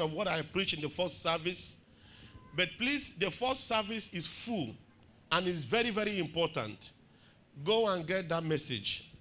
[0.00, 1.76] of what I preached in the first service.
[2.56, 4.74] But please, the first service is full
[5.30, 6.90] and it's very, very important.
[7.62, 9.12] Go and get that message.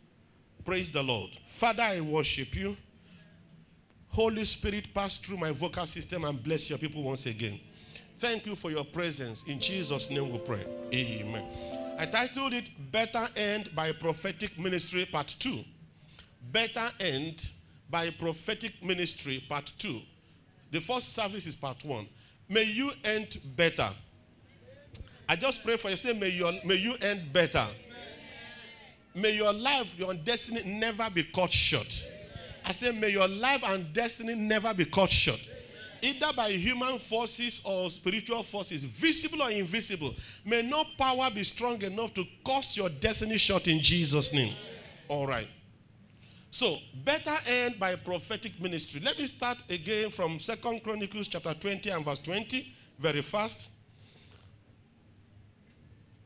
[0.65, 1.29] Praise the Lord.
[1.45, 2.75] Father, I worship you.
[4.07, 7.59] Holy Spirit, pass through my vocal system and bless your people once again.
[8.17, 9.43] Thank you for your presence.
[9.45, 10.65] In Jesus' name we pray.
[10.91, 11.45] Amen.
[11.99, 15.63] I titled it Better End by Prophetic Ministry Part 2.
[16.51, 17.51] Better End
[17.91, 20.01] by Prophetic Ministry Part 2.
[20.73, 22.07] The first service is Part 1.
[22.49, 23.89] May you end better.
[25.29, 25.95] I just pray for you.
[25.95, 27.67] Say, may, your, may you end better.
[29.13, 32.03] May your life, your destiny never be cut short.
[32.65, 35.39] I say, may your life and destiny never be cut short.
[36.01, 40.15] Either by human forces or spiritual forces, visible or invisible.
[40.43, 44.55] May no power be strong enough to cause your destiny short in Jesus' name.
[45.07, 45.47] All right.
[46.53, 49.01] So, better end by prophetic ministry.
[49.03, 53.69] Let me start again from Second Chronicles chapter 20 and verse 20, very fast.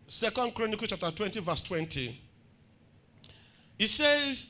[0.05, 2.19] Second Chronicles chapter 20, verse 20.
[3.79, 4.49] It says,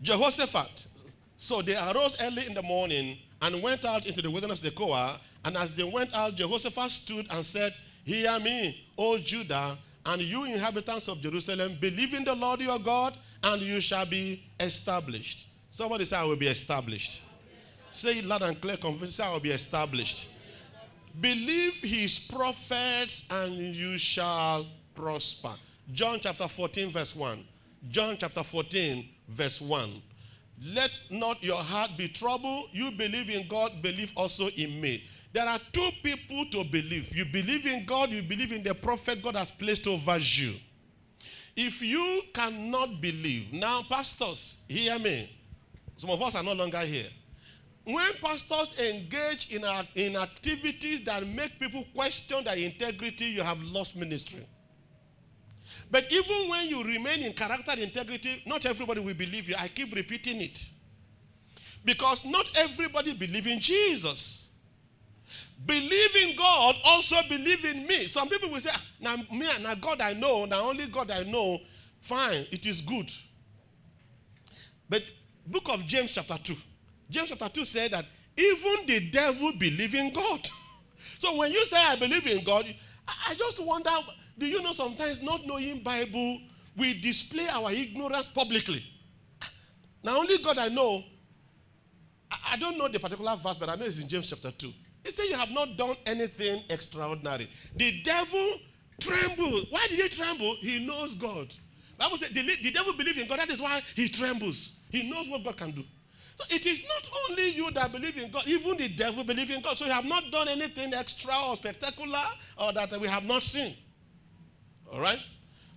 [0.00, 0.86] Jehoshaphat.
[1.36, 5.18] So they arose early in the morning and went out into the wilderness of Tekoa.
[5.44, 7.74] And as they went out, Jehoshaphat stood and said,
[8.04, 13.18] Hear me, O Judah, and you inhabitants of Jerusalem, believe in the Lord your God,
[13.42, 15.46] and you shall be established.
[15.70, 17.20] Somebody say, I will be established.
[17.90, 20.28] Say it loud and clear, confess, I will be established.
[21.20, 25.54] Believe his prophets, and you shall prosper.
[25.92, 27.44] John chapter 14, verse 1.
[27.90, 30.02] John chapter 14, verse 1.
[30.62, 32.70] Let not your heart be troubled.
[32.72, 35.04] You believe in God, believe also in me.
[35.32, 37.14] There are two people to believe.
[37.14, 40.54] You believe in God, you believe in the prophet God has placed over you.
[41.56, 45.30] If you cannot believe, now, pastors, hear me.
[45.96, 47.08] Some of us are no longer here.
[47.84, 53.96] When pastors engage in, in activities that make people question their integrity, you have lost
[53.96, 54.46] ministry.
[55.90, 59.54] But even when you remain in character integrity, not everybody will believe you.
[59.58, 60.68] I keep repeating it.
[61.84, 64.45] Because not everybody believes in Jesus.
[65.64, 68.06] Believe in God, also believe in me.
[68.06, 71.22] Some people will say, ah, now me, now God I know, now only God I
[71.22, 71.58] know.
[72.00, 73.10] Fine, it is good.
[74.88, 75.02] But
[75.46, 76.56] book of James chapter 2.
[77.10, 78.04] James chapter 2 said that
[78.36, 80.48] even the devil believe in God.
[81.18, 82.66] So when you say I believe in God,
[83.26, 83.90] I just wonder
[84.38, 86.40] do you know sometimes not knowing Bible,
[86.76, 88.84] we display our ignorance publicly.
[90.02, 91.04] Now, only God I know,
[92.50, 94.72] I don't know the particular verse, but I know it's in James chapter 2.
[95.06, 97.48] He said, You have not done anything extraordinary.
[97.76, 98.58] The devil
[99.00, 99.68] trembled.
[99.70, 100.56] Why did he tremble?
[100.56, 101.54] He knows God.
[101.96, 103.38] Bible said the, the devil believes in God.
[103.38, 104.72] That is why he trembles.
[104.90, 105.84] He knows what God can do.
[106.34, 109.62] So it is not only you that believe in God, even the devil believes in
[109.62, 109.78] God.
[109.78, 112.24] So you have not done anything extra or spectacular
[112.58, 113.76] or that we have not seen.
[114.92, 115.20] All right?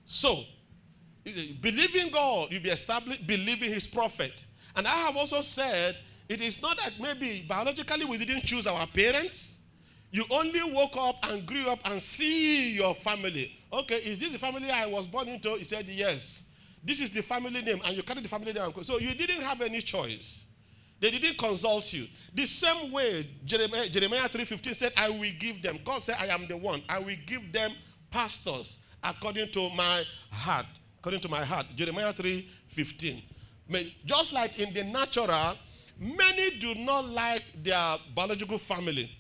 [0.08, 0.44] So,
[1.62, 4.44] believe in God, you be established, believe in his prophet.
[4.76, 5.96] And I have also said,
[6.30, 9.58] it is not that maybe biologically we didn't choose our parents.
[10.12, 13.52] You only woke up and grew up and see your family.
[13.72, 15.56] Okay, is this the family I was born into?
[15.56, 16.44] He said, yes.
[16.84, 18.72] This is the family name, and you carry the family name.
[18.84, 20.46] So you didn't have any choice.
[21.02, 22.08] They didn't consult you.
[22.34, 25.80] The same way Jeremiah, Jeremiah 3.15 said, I will give them.
[25.86, 26.82] God said, I am the one.
[26.90, 27.72] I will give them
[28.12, 30.66] pastors according to my heart.
[31.00, 31.68] According to my heart.
[31.76, 33.24] Jeremiah 3.15.
[34.06, 35.56] Just like in the natural,
[36.00, 39.12] many do not like their biological family.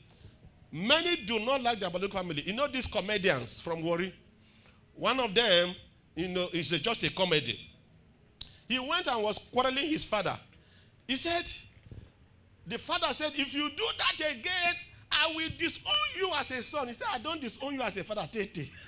[0.72, 2.44] Many do not like their biological family.
[2.46, 4.14] You know these comedians from Warri?
[4.96, 5.76] One of them,
[6.16, 7.60] you know, is just a comedy.
[8.68, 10.38] He went and was quarreling his father.
[11.08, 11.46] He said,
[12.68, 14.76] the father said, if you do that again,
[15.12, 16.88] I will disown you as a son.
[16.88, 18.28] He said, I don't disown you as a father.
[18.32, 18.70] Tete.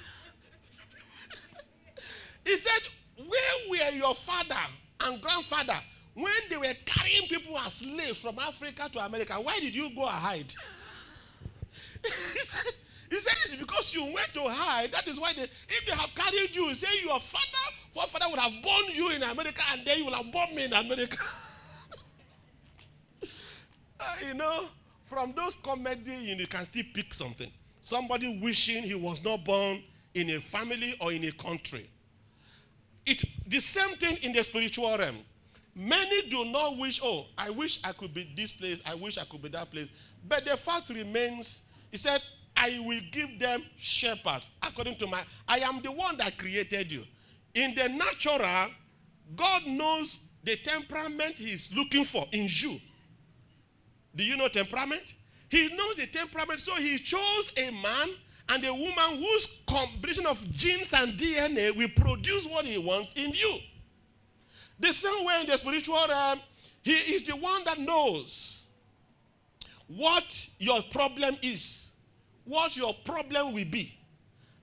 [2.43, 2.81] He said,
[3.17, 4.55] Where were your father
[5.01, 5.75] and grandfather
[6.13, 9.33] when they were carrying people as slaves from Africa to America?
[9.33, 10.53] Why did you go and hide?
[12.03, 12.73] he said,
[13.09, 14.91] he said it's because you went to hide.
[14.91, 18.53] That is why they, if they have carried you, say your father, forefather would have
[18.63, 21.17] born you in America and then you will have born me in America.
[23.99, 24.65] uh, you know,
[25.05, 27.51] from those comedy, you can still pick something.
[27.81, 31.89] Somebody wishing he was not born in a family or in a country.
[33.05, 35.17] It the same thing in the spiritual realm.
[35.75, 39.23] Many do not wish, oh, I wish I could be this place, I wish I
[39.23, 39.87] could be that place.
[40.27, 42.21] But the fact remains, he said,
[42.55, 47.05] I will give them shepherd according to my I am the one that created you.
[47.53, 48.67] In the natural,
[49.35, 52.79] God knows the temperament he's looking for in you.
[54.15, 55.13] Do you know temperament?
[55.49, 58.09] He knows the temperament, so he chose a man
[58.49, 63.31] and a woman whose combination of genes and DNA will produce what he wants in
[63.31, 63.57] you.
[64.81, 66.39] The same way in the spiritual realm,
[66.81, 68.65] he is the one that knows
[69.87, 71.89] what your problem is,
[72.45, 73.97] what your problem will be.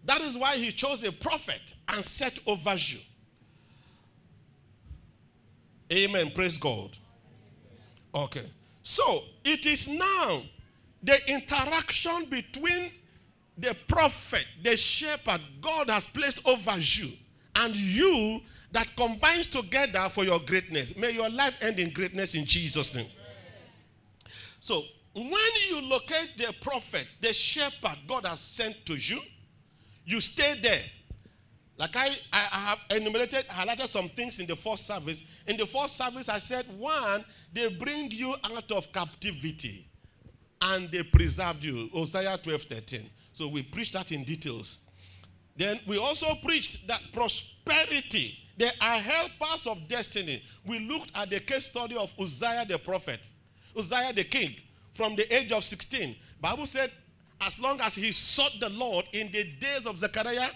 [0.04, 2.98] That is why he chose a prophet and set over you.
[5.92, 6.32] Amen.
[6.34, 6.90] Praise God.
[8.14, 8.50] Okay.
[8.82, 10.42] So it is now
[11.02, 12.90] the interaction between
[13.56, 17.12] the prophet, the shepherd God has placed over you,
[17.54, 18.40] and you
[18.72, 20.96] that combines together for your greatness.
[20.96, 23.08] May your life end in greatness in Jesus' name.
[24.60, 24.82] So,
[25.14, 29.20] when you locate the prophet, the shepherd God has sent to you,
[30.04, 30.82] you stay there.
[31.76, 35.22] Like I, I have enumerated, highlighted some things in the first service.
[35.46, 39.88] In the first service, I said, one, they bring you out of captivity
[40.60, 41.88] and they preserved you.
[41.92, 43.10] Hosea 12 13.
[43.32, 44.78] So we preached that in details.
[45.56, 50.42] Then we also preached that prosperity, they are helpers of destiny.
[50.66, 53.20] We looked at the case study of Uzziah the prophet,
[53.76, 54.56] Uzziah the king,
[54.92, 56.16] from the age of 16.
[56.40, 56.90] Bible said,
[57.40, 60.50] as long as he sought the Lord in the days of Zechariah,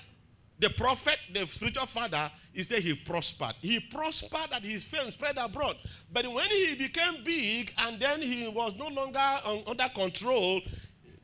[0.58, 3.54] the prophet, the spiritual father, he said he prospered.
[3.60, 5.76] He prospered that his fame spread abroad.
[6.12, 9.20] But when he became big and then he was no longer
[9.66, 10.60] under control,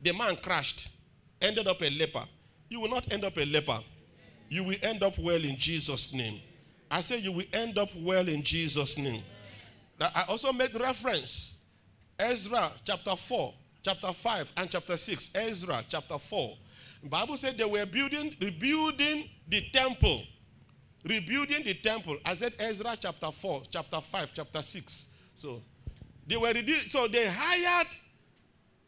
[0.01, 0.89] the man crashed,
[1.41, 2.23] ended up a leper.
[2.69, 3.79] You will not end up a leper.
[4.47, 6.41] You will end up well in Jesus' name.
[6.89, 9.23] I say you will end up well in Jesus' name.
[9.99, 11.53] I also made reference.
[12.17, 13.53] Ezra chapter 4,
[13.83, 15.31] chapter 5, and chapter 6.
[15.35, 16.57] Ezra chapter 4
[17.01, 20.23] the Bible said they were building, rebuilding the temple.
[21.03, 22.17] Rebuilding the temple.
[22.25, 25.07] I said Ezra chapter 4, chapter 5, chapter 6.
[25.35, 25.61] So
[26.27, 26.53] they were
[26.87, 27.87] so they hired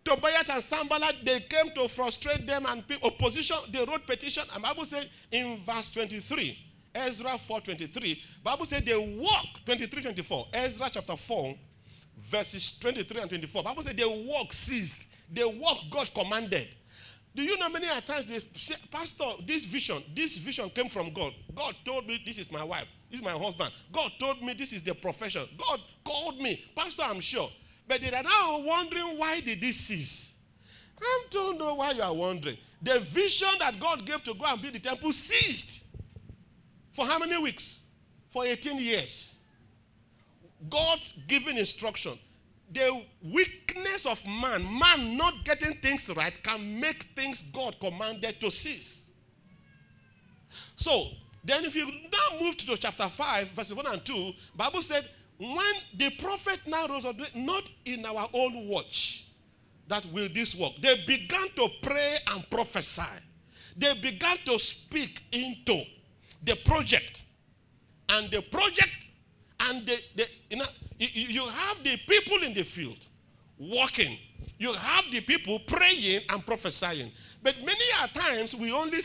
[0.03, 4.43] Tobiah and Sanballat, they came to frustrate them and opposition, they wrote petition.
[4.53, 6.57] And Bible said in verse 23,
[6.93, 11.55] Ezra 4.23, Bible said they walk, 23, 24, Ezra chapter 4,
[12.29, 13.63] verses 23 and 24.
[13.63, 15.07] Bible said they walk ceased.
[15.31, 16.67] They walk God commanded.
[17.33, 21.33] Do you know many times they say, Pastor, this vision, this vision came from God.
[21.55, 23.71] God told me this is my wife, this is my husband.
[23.91, 25.43] God told me this is the profession.
[25.57, 26.63] God called me.
[26.75, 27.49] Pastor, I'm sure.
[27.87, 30.33] But they are now wondering why did this cease?
[31.01, 32.57] I don't know why you are wondering.
[32.81, 35.83] The vision that God gave to go and build the temple ceased.
[36.91, 37.81] For how many weeks?
[38.29, 39.35] For 18 years.
[40.69, 42.17] God's given instruction
[42.73, 48.51] the weakness of man, man not getting things right, can make things God commanded to
[48.51, 49.05] cease.
[50.75, 51.07] So,
[51.43, 55.07] then if you now move to chapter 5, verses 1 and 2, Bible said,
[55.37, 59.25] when the prophet now rose up, not in our own watch,
[59.87, 60.73] that will this work.
[60.81, 63.01] They began to pray and prophesy.
[63.75, 65.83] They began to speak into
[66.43, 67.23] the project.
[68.09, 68.89] And the project
[69.59, 70.65] and the, the you know,
[70.99, 72.97] you have the people in the field
[73.57, 74.17] walking.
[74.57, 77.11] You have the people praying and prophesying.
[77.41, 79.01] But many a times we only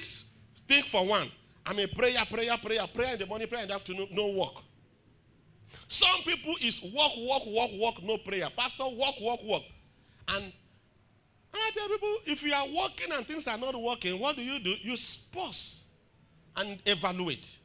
[0.68, 1.30] think for one.
[1.64, 4.62] I mean, prayer, prayer, prayer, prayer in the morning, prayer in the afternoon, no work.
[5.88, 8.48] Some people is walk, walk, walk, walk, no prayer.
[8.56, 9.62] Pastor, walk, walk, walk.
[10.28, 10.52] And
[11.54, 14.58] I tell people, if you are walking and things are not working, what do you
[14.58, 14.74] do?
[14.82, 14.96] You
[15.32, 15.85] pause
[16.56, 17.58] and evaluate.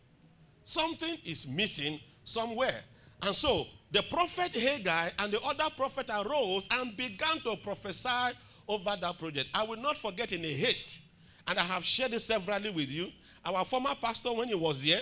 [0.64, 2.82] Something is missing somewhere.
[3.22, 8.36] And so the prophet Haggai and the other prophet arose and began to prophesy
[8.68, 9.50] over that project.
[9.54, 11.02] I will not forget in a haste,
[11.48, 13.10] and I have shared it severally with you.
[13.44, 15.02] Our former pastor, when he was here,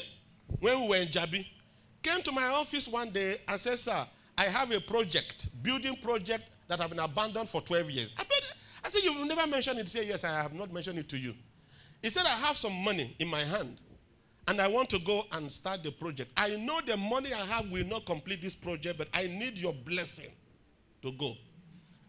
[0.60, 1.46] when we were in Jabi,
[2.01, 4.05] came to my office one day and said, Sir,
[4.38, 8.13] I have a project, building project that have been abandoned for 12 years.
[8.17, 8.24] I,
[8.84, 9.88] I said, You've never mentioned it.
[9.88, 11.36] He said, Yes, I have not mentioned it to you.
[12.01, 13.79] He said, I have some money in my hand
[14.48, 16.32] and I want to go and start the project.
[16.36, 19.74] I know the money I have will not complete this project, but I need your
[19.74, 20.32] blessing
[21.01, 21.36] to go.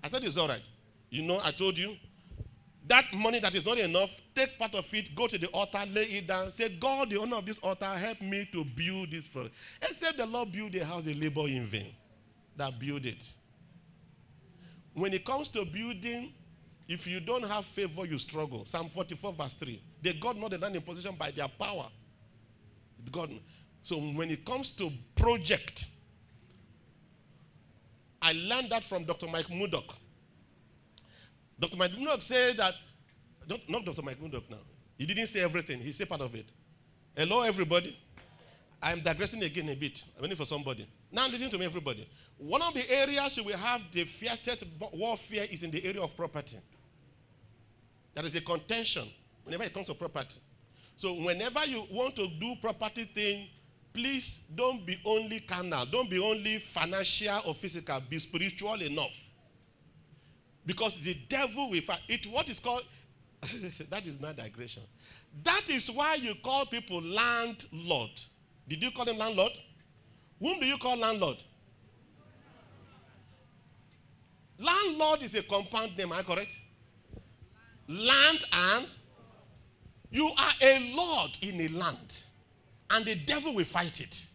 [0.02, 0.62] I said, It's all right.
[1.10, 1.96] You know, I told you
[2.86, 6.04] that money that is not enough, take part of it, go to the altar, lay
[6.04, 9.54] it down, say, God, the owner of this altar, help me to build this project.
[9.82, 11.92] Except the Lord build a house, they labor in vain.
[12.56, 13.28] That build it.
[14.94, 16.32] When it comes to building,
[16.90, 18.64] if you don't have favor, you struggle.
[18.64, 19.80] Psalm 44, verse 3.
[20.02, 21.86] They got not the land in position by their power.
[23.12, 23.30] God.
[23.84, 25.86] So when it comes to project,
[28.20, 29.28] I learned that from Dr.
[29.28, 29.94] Mike Murdock.
[31.60, 31.76] Dr.
[31.76, 32.74] Mike Murdock said that,
[33.68, 34.02] not Dr.
[34.02, 34.58] Mike Murdock now.
[34.98, 36.46] He didn't say everything, he said part of it.
[37.16, 37.96] Hello, everybody.
[38.82, 40.02] I'm digressing again a bit.
[40.16, 40.88] I'm waiting for somebody.
[41.12, 42.08] Now listen to me, everybody.
[42.36, 46.58] One of the areas we have the fiercest warfare is in the area of property.
[48.14, 49.08] There is a contention
[49.44, 50.40] whenever it comes to property.
[50.96, 53.48] So whenever you want to do property thing,
[53.92, 55.86] please don't be only carnal.
[55.86, 58.00] Don't be only financial or physical.
[58.08, 59.26] Be spiritual enough.
[60.66, 62.00] Because the devil will fight.
[62.08, 62.84] It what is called
[63.90, 64.82] that is not digression.
[65.42, 68.10] That is why you call people landlord.
[68.68, 69.52] Did you call them landlord?
[70.38, 71.38] Whom do you call landlord?
[74.58, 76.54] Landlord is a compound name, am I correct?
[77.90, 78.86] Land and
[80.12, 82.22] you are a lord in a land,
[82.88, 84.26] and the devil will fight it.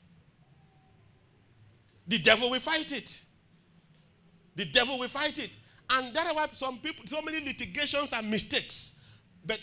[2.06, 3.22] The devil will fight it.
[4.56, 5.52] The devil will fight it.
[5.90, 8.94] And that's why some people, so many litigations and mistakes.
[9.46, 9.60] But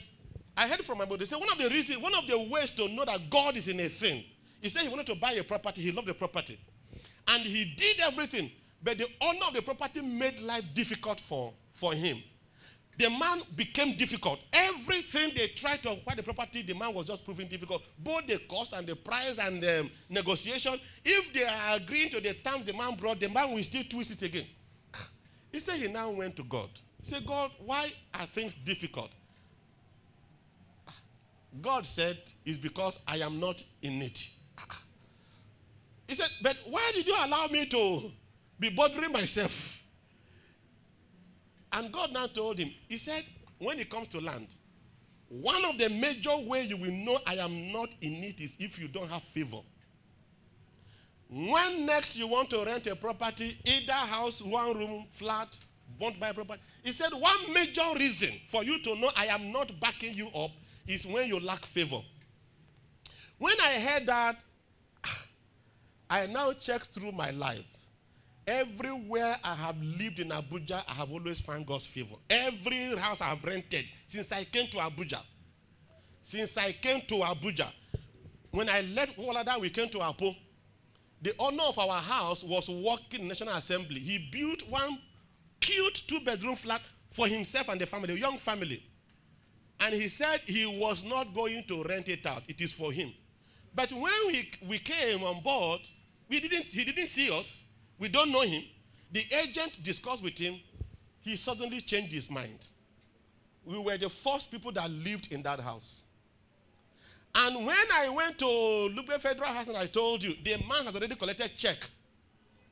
[0.57, 2.71] I heard from my brother, they say one of the reasons, one of the ways
[2.73, 4.25] to know that God is in a thing,
[4.63, 6.59] he said he wanted to buy a property, he loved the property.
[7.29, 8.51] And he did everything,
[8.83, 12.23] but the owner of the property made life difficult for, for him.
[13.03, 14.39] The man became difficult.
[14.53, 17.83] Everything they tried to acquire the property, the man was just proving difficult.
[17.99, 20.79] Both the cost and the price and the negotiation.
[21.05, 24.13] If they are agreeing to the terms the man brought, the man will still twist
[24.13, 24.47] it again.
[25.51, 26.71] He said he now went to God.
[27.03, 29.11] He said, God, why are things difficult?
[31.61, 34.31] God said, It's because I am not in it.
[36.07, 38.13] He said, But why did you allow me to
[38.61, 39.82] be bothering myself?
[41.73, 43.25] And God now told him, He said,
[43.59, 44.49] when it comes to land,
[45.29, 48.79] one of the major ways you will know I am not in it is if
[48.79, 49.61] you don't have favor.
[51.31, 55.59] When next you want to rent a property, either house, one room, flat,
[55.99, 59.51] want to buy property, he said one major reason for you to know I am
[59.51, 60.51] not backing you up
[60.87, 62.01] is when you lack favor.
[63.39, 64.37] When I heard that,
[65.05, 65.25] ah,
[66.11, 67.65] I now check through my life.
[68.47, 72.17] Everywhere I have lived in Abuja, I have always found God's favor.
[72.29, 75.21] Every house I have rented since I came to Abuja.
[76.25, 77.71] Since I came to Abuja,
[78.51, 80.35] when I left Walada, we came to Apo.
[81.23, 84.01] The owner of our house was working in National Assembly.
[84.01, 84.99] He built one
[85.61, 88.83] cute two-bedroom flat for himself and the family, a young family.
[89.81, 92.43] And he said he was not going to rent it out.
[92.49, 93.13] It is for him.
[93.75, 95.81] But when we, we came on board,
[96.29, 97.65] we didn't, he didn't see us.
[97.99, 98.65] We don't know him.
[99.11, 100.61] The agent discussed with him.
[101.21, 102.69] He suddenly changed his mind.
[103.65, 106.03] We were the first people that lived in that house.
[107.35, 110.95] And when I went to Lugbe Federal House and I told you, the man has
[110.95, 111.79] already collected check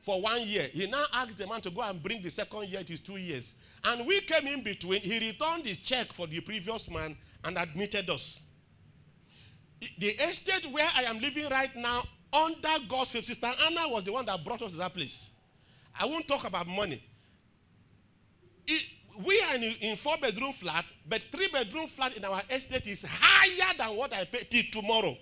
[0.00, 0.68] for one year.
[0.72, 3.16] He now asked the man to go and bring the second year, it is two
[3.16, 3.54] years.
[3.84, 5.00] And we came in between.
[5.00, 8.40] He returned the check for the previous man and admitted us.
[9.98, 14.12] The estate where I am living right now, under God's faith, Sister Anna was the
[14.12, 15.30] one that brought us to that place.
[15.98, 17.02] I won't talk about money.
[18.66, 18.82] It,
[19.24, 23.04] we are in, in four bedroom flat, but three bedroom flat in our estate is
[23.08, 25.16] higher than what I pay till tomorrow.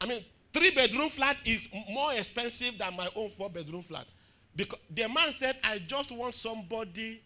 [0.00, 4.06] I mean, three bedroom flat is more expensive than my own four bedroom flat.
[4.54, 7.22] Because the man said, I just want somebody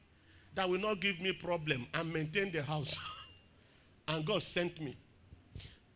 [0.55, 2.99] that will not give me problem and maintain the house.
[4.09, 4.97] and God sent me.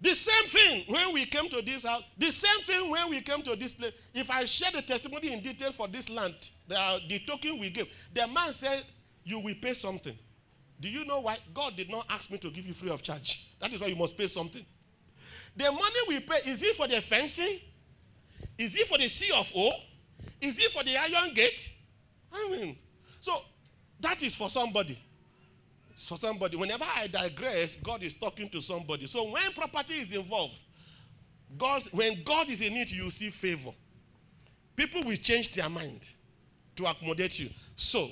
[0.00, 3.42] The same thing when we came to this house, the same thing when we came
[3.42, 3.92] to this place.
[4.12, 6.34] If I share the testimony in detail for this land,
[6.68, 8.84] the, the token we gave, the man said,
[9.24, 10.16] You will pay something.
[10.78, 11.38] Do you know why?
[11.54, 13.48] God did not ask me to give you free of charge.
[13.60, 14.64] That is why you must pay something.
[15.56, 17.60] The money we pay, is it for the fencing?
[18.58, 19.70] Is it for the C of O?
[20.40, 21.72] Is it for the iron gate?
[22.30, 22.76] I mean,
[23.20, 23.32] so
[24.00, 24.98] that is for somebody.
[25.96, 26.56] For somebody.
[26.56, 29.06] Whenever I digress, God is talking to somebody.
[29.06, 30.58] So when property is involved,
[31.56, 33.70] God's, when God is in it, you see favor.
[34.74, 36.00] People will change their mind
[36.76, 37.48] to accommodate you.
[37.76, 38.10] So,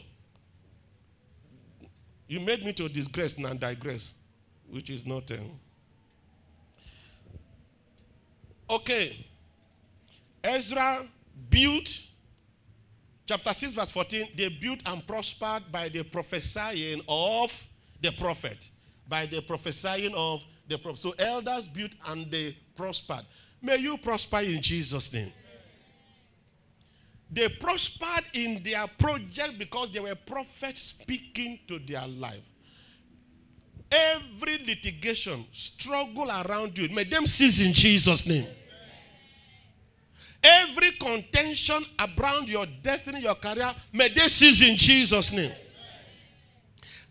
[2.27, 4.13] you made me to digress and digress,
[4.67, 5.31] which is not.
[5.31, 5.51] Um,
[8.71, 9.27] okay.
[10.43, 11.07] Ezra
[11.51, 11.89] built,
[13.27, 17.67] chapter 6, verse 14, they built and prospered by the prophesying of
[18.05, 18.71] the prophet.
[19.09, 20.99] By the prophesying of the prophet.
[20.99, 23.25] So elders built and they prospered.
[23.61, 25.33] May you prosper in Jesus' name.
[27.31, 32.43] They prospered in their project because they were prophets speaking to their life.
[33.91, 38.47] Every litigation, struggle around you, may them cease in Jesus' name.
[40.43, 45.53] Every contention around your destiny, your career, may they cease in Jesus' name.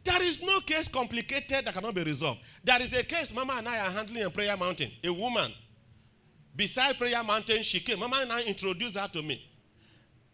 [0.03, 2.41] There is no case complicated that cannot be resolved.
[2.63, 4.91] There is a case Mama and I are handling in Prayer Mountain.
[5.03, 5.51] A woman.
[6.55, 8.00] beside Prayer Mountain, she came.
[8.00, 9.50] Mama and I introduced her to me.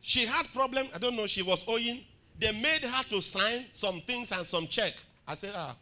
[0.02, 0.88] She had problem.
[0.94, 1.28] I don't know.
[1.28, 2.02] She was owing.
[2.38, 4.94] They made her to sign some things and some check.
[5.28, 5.76] I said, ah,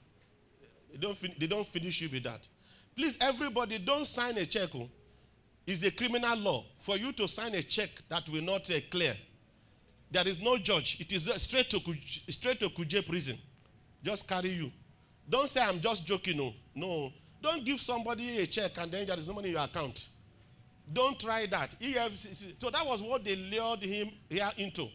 [0.92, 2.42] they don't, they don't finish you with that.
[2.96, 4.70] Please, everybody, don't sign a check.
[4.74, 4.90] Oh.
[5.66, 9.16] It's a criminal law for you to sign a check that will not uh, clear.
[10.10, 10.98] There is no judge.
[11.00, 11.80] It is uh, straight to
[12.30, 13.38] straight to Kuje prison.
[14.04, 14.72] Just carry you.
[15.30, 16.38] Don't say I'm just joking.
[16.38, 17.12] No, no.
[17.42, 20.08] Don't give somebody a check and then there is no money in your account.
[20.92, 21.80] Don't try that.
[21.80, 22.60] EFCC.
[22.60, 24.88] So that was what they lured him here into.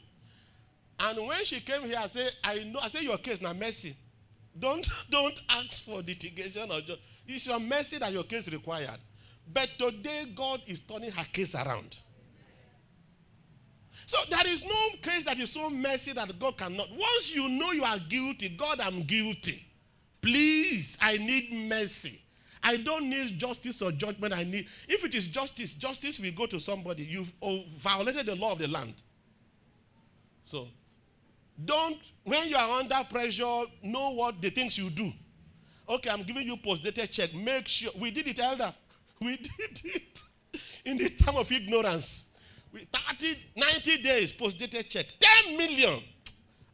[0.98, 2.78] And when she came here, I said, I know.
[2.82, 3.96] I said your case now mercy.
[4.58, 7.00] Don't don't ask for litigation or just.
[7.26, 8.98] It's your mercy that your case required.
[9.52, 11.98] But today God is turning her case around.
[14.12, 16.90] So there is no case that is so messy that God cannot.
[16.90, 19.64] Once you know you are guilty, God, I'm guilty.
[20.20, 22.20] Please, I need mercy.
[22.62, 24.34] I don't need justice or judgment.
[24.34, 27.04] I need, if it is justice, justice will go to somebody.
[27.04, 27.32] You've
[27.82, 28.92] violated the law of the land.
[30.44, 30.68] So,
[31.64, 35.10] don't, when you are under pressure, know what the things you do.
[35.88, 37.32] Okay, I'm giving you post-dated check.
[37.32, 38.74] Make sure, we did it, elder.
[39.22, 40.20] We did it
[40.84, 42.26] in the time of ignorance.
[42.72, 45.06] We 30, 90 days post-dated check.
[45.44, 46.00] 10 million.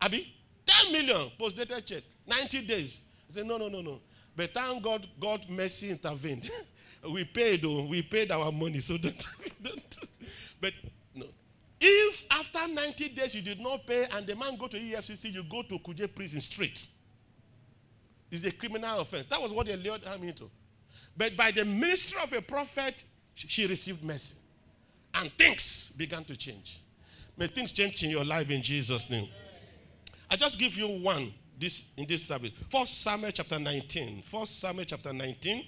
[0.01, 0.33] Abi,
[0.67, 2.03] 10 million post-dated check.
[2.27, 3.01] 90 days.
[3.29, 4.01] I said, no, no, no, no.
[4.37, 6.49] But thank God, God mercy intervened.
[7.13, 9.27] we paid, oh, we paid our money, so don't,
[9.63, 9.97] don't.
[10.61, 10.73] But
[11.15, 11.27] no.
[11.81, 15.43] If after 90 days you did not pay and the man go to EFCC, you
[15.43, 16.87] go to Kuje prison straight.
[18.31, 19.27] It's a criminal offense.
[19.27, 20.51] That was what they lured him into.
[21.17, 23.03] But by the ministry of a prophet,
[23.35, 24.37] she received mercy.
[25.19, 26.81] And things began to change.
[27.37, 29.29] May things change in your life in Jesus' name.
[30.31, 32.51] I just give you one this in this service.
[32.71, 34.23] First Samuel chapter 19.
[34.23, 35.65] First Samuel chapter 19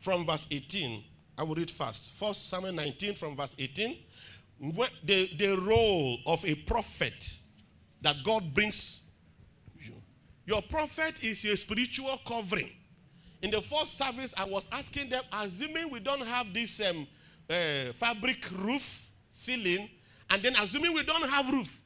[0.00, 1.02] from verse 18.
[1.38, 2.12] I will read fast.
[2.12, 3.96] First Samuel 19 from verse 18.
[5.04, 7.38] The, the role of a prophet
[8.02, 9.00] that God brings
[9.80, 9.94] you.
[10.46, 12.70] Your prophet is your spiritual covering.
[13.42, 17.06] In the first service, I was asking them, assuming we don't have this um,
[17.50, 19.88] uh, fabric roof ceiling,
[20.30, 21.80] and then assuming we don't have roof,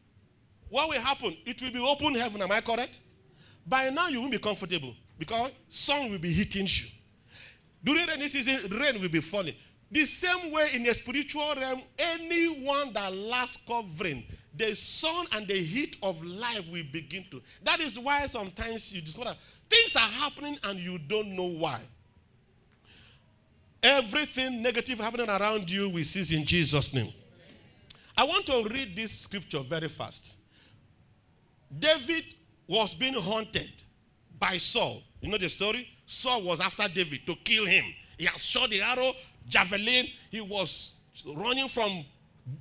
[0.69, 1.37] what will happen?
[1.47, 2.43] It will be open heaven.
[2.43, 2.99] Am I correct?
[3.67, 6.87] By now, you won't be comfortable because sun will be hitting you.
[7.83, 9.55] During rainy season, rain will be falling.
[9.91, 15.55] The same way in the spiritual realm, anyone that lacks covering, the sun and the
[15.55, 17.41] heat of life will begin to.
[17.63, 19.35] That is why sometimes you discover
[19.71, 21.81] things are happening and you don't know why.
[23.83, 27.13] Everything negative happening around you we cease in Jesus' name.
[28.17, 30.35] I want to read this scripture very fast.
[31.77, 32.25] David
[32.67, 33.71] was being haunted
[34.39, 35.03] by Saul.
[35.21, 35.89] You know the story?
[36.07, 37.85] Saul was after David to kill him.
[38.17, 39.13] He had shot the arrow,
[39.49, 40.07] javelin.
[40.31, 40.93] He was
[41.25, 42.05] running from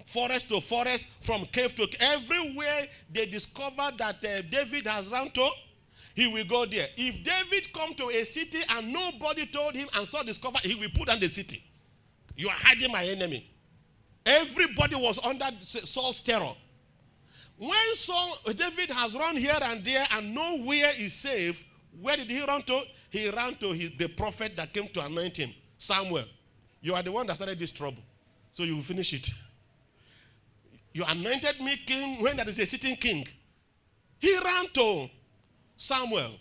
[0.05, 1.97] forest to forest, from cave to cave.
[2.01, 5.49] Everywhere they discovered that uh, David has run to,
[6.17, 6.87] he will go there.
[6.97, 10.89] If David come to a city and nobody told him and Saul discovered, he will
[10.89, 11.63] put down the city.
[12.35, 13.47] You are hiding my enemy.
[14.25, 16.55] Everybody was under Saul's terror.
[17.55, 21.63] When Saul, David has run here and there and nowhere is safe,
[22.01, 22.81] where did he run to?
[23.11, 26.25] He ran to his, the prophet that came to anoint him, Samuel.
[26.81, 28.01] You are the one that started this trouble.
[28.53, 29.29] So you will finish it.
[30.93, 33.27] You anointed me king when there is a sitting king.
[34.17, 35.09] He ran to
[35.77, 36.33] Samuel.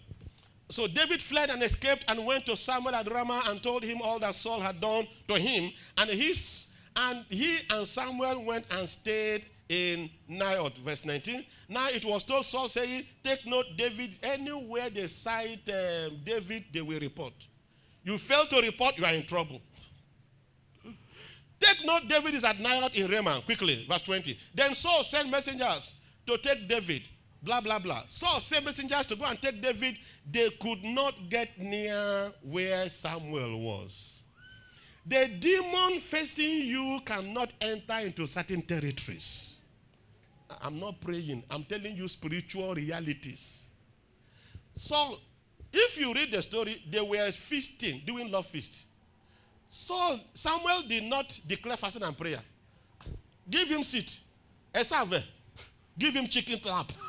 [0.68, 4.18] So David fled and escaped and went to Samuel at Ramah and told him all
[4.18, 5.70] that Saul had done to him.
[5.96, 11.44] And, his, and he and Samuel went and stayed in Naioth, verse 19.
[11.68, 16.80] Now it was told Saul saying, Take note, David, anywhere they cite um, David, they
[16.80, 17.34] will report.
[18.04, 19.60] You fail to report, you are in trouble.
[21.58, 23.42] Take note, David is at Naioth in Ramah.
[23.44, 24.38] Quickly, verse 20.
[24.54, 25.94] Then Saul sent messengers
[26.26, 27.08] to take David.
[27.42, 28.02] Blah, blah, blah.
[28.08, 29.96] Saul sent messengers to go and take David.
[30.30, 34.20] They could not get near where Samuel was.
[35.06, 39.54] The demon facing you cannot enter into certain territories.
[40.60, 41.44] I'm not praying.
[41.50, 43.64] I'm telling you spiritual realities.
[44.74, 45.18] So,
[45.72, 48.86] if you read the story, they were feasting, doing love feast.
[49.68, 52.40] So Samuel did not declare fasting and prayer.
[53.48, 54.20] Give him seat.
[54.74, 55.22] A server.
[55.98, 56.92] Give him chicken clap.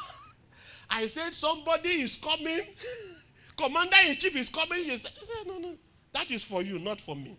[0.90, 2.62] I said, somebody is coming.
[3.58, 4.84] Commander in chief is coming.
[4.84, 5.12] He said,
[5.46, 5.76] no, no.
[6.14, 7.38] That is for you, not for me.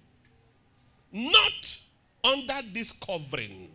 [1.12, 1.78] Not
[2.24, 3.70] under this covering.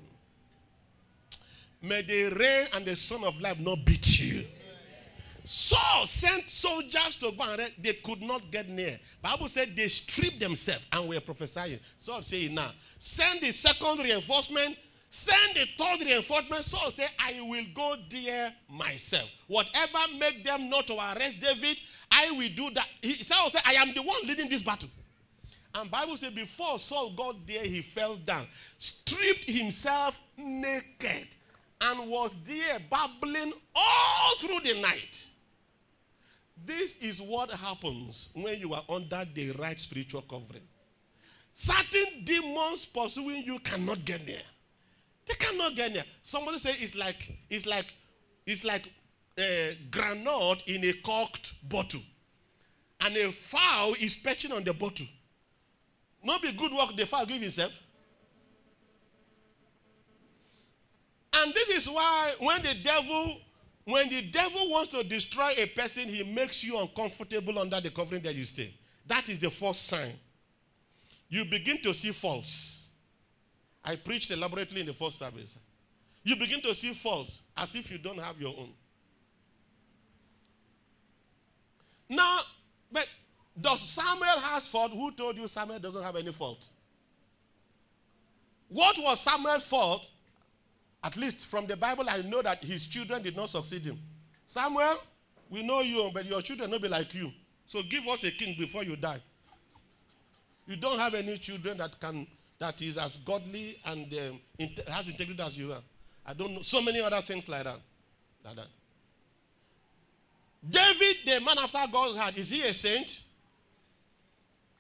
[1.82, 4.46] May the rain and the sun of life not beat you.
[5.46, 7.72] Saul sent soldiers to go and.
[7.82, 8.98] They could not get near.
[9.22, 11.80] Bible said they stripped themselves and were prophesying.
[11.98, 14.78] Saul saying now, send the second reinforcement,
[15.14, 16.66] send the third reinforcement.
[16.66, 19.30] Saul said, I will go there myself.
[19.46, 21.80] Whatever make them not to arrest David,
[22.12, 22.88] I will do that.
[23.00, 24.90] He, Saul said, I am the one leading this battle.
[25.76, 28.48] And Bible said before Saul got there, he fell down,
[28.80, 31.28] stripped himself naked,
[31.80, 35.28] and was there babbling all through the night.
[36.66, 40.64] This is what happens when you are under the right spiritual covering.
[41.54, 44.42] Certain demons pursuing you cannot get there.
[45.28, 46.04] They cannot get there.
[46.24, 47.86] Somebody say it's like it's like
[48.46, 48.92] it's like
[49.38, 52.02] a uh, granite in a corked bottle,
[53.02, 55.08] and a fowl is perching on the bottle.
[56.24, 57.72] Not be good work the fowl give himself.
[61.36, 63.42] And this is why when the devil
[63.86, 68.22] when the devil wants to destroy a person, he makes you uncomfortable under the covering
[68.22, 68.74] that you stay.
[69.06, 70.14] That is the first sign.
[71.28, 72.83] You begin to see false.
[73.84, 75.58] I preached elaborately in the first service.
[76.24, 78.70] You begin to see faults as if you don't have your own.
[82.10, 82.40] Now,
[82.92, 83.08] but
[83.60, 84.92] does Samuel has fault?
[84.92, 86.66] Who told you Samuel doesn't have any fault?
[88.70, 90.06] What was Samuel's fault?
[91.04, 94.00] At least from the Bible, I know that his children did not succeed him.
[94.48, 94.98] Samuel,
[95.50, 97.32] we know you, but your children will be like you.
[97.68, 99.22] So give us a king before you die.
[100.66, 102.26] You don't have any children that can
[102.64, 104.40] that is as godly and um,
[104.88, 105.82] has integrity as you are.
[106.26, 107.78] I don't know so many other things like that.
[108.46, 108.68] Like that.
[110.70, 113.20] David, the man after God's heart, is he a saint?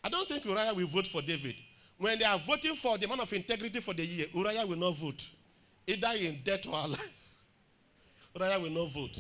[0.01, 1.55] I don't think Uriah will vote for David.
[1.97, 4.95] When they are voting for the man of integrity for the year, Uriah will not
[4.95, 5.27] vote
[5.85, 7.11] either in death or alive.
[8.39, 9.19] Uriah will not vote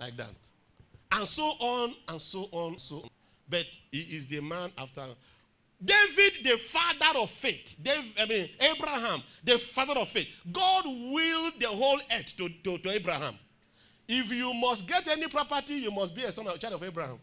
[0.00, 0.30] like that.
[1.10, 3.10] And so on and so on, so on.
[3.46, 5.04] But he is the man after.
[5.84, 7.76] David, the father of faith.
[7.82, 10.28] David, I mean, Abraham, the father of faith.
[10.50, 13.34] God willed the whole earth to, to, to Abraham.
[14.06, 17.18] If you must get any property, you must be a son of child of Abraham.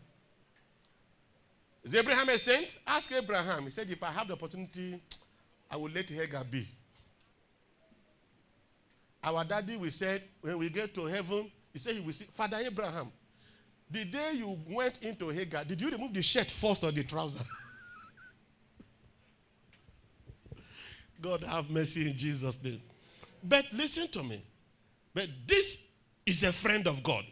[1.84, 2.78] Is Abraham a saint?
[2.86, 3.64] Ask Abraham.
[3.64, 5.02] He said, If I have the opportunity,
[5.72, 6.68] I will let Hagar be.
[9.24, 12.58] Our daddy, we said, when we get to heaven, he said he will see Father
[12.66, 13.12] Abraham.
[13.92, 17.40] The day you went into Hagar, did you remove the shirt first or the trouser?
[21.22, 22.82] God have mercy in Jesus' name.
[23.44, 24.44] But listen to me.
[25.14, 25.80] But this
[26.26, 27.26] is a friend of God.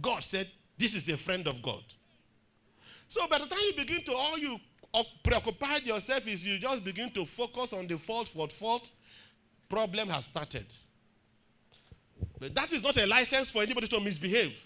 [0.00, 1.82] God said, This is a friend of God.
[3.08, 4.58] So by the time you begin to, all you
[5.22, 8.90] preoccupied yourself is you just begin to focus on the fault, what fault,
[9.68, 10.66] problem has started.
[12.38, 14.58] But that is not a license for anybody to misbehave.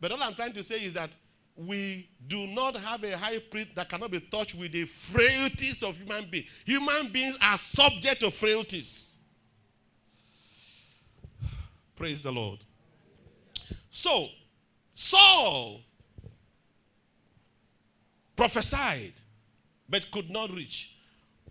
[0.00, 1.10] But all I'm trying to say is that
[1.56, 5.96] we do not have a high priest that cannot be touched with the frailties of
[5.96, 6.46] human beings.
[6.64, 9.14] Human beings are subject to frailties.
[11.96, 12.58] Praise the Lord.
[13.90, 14.28] So,
[14.94, 15.80] Saul
[18.36, 19.12] prophesied
[19.88, 20.96] but could not reach.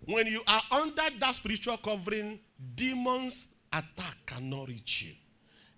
[0.04, 2.38] When you are under that spiritual covering,
[2.74, 5.14] demons attack cannot reach you.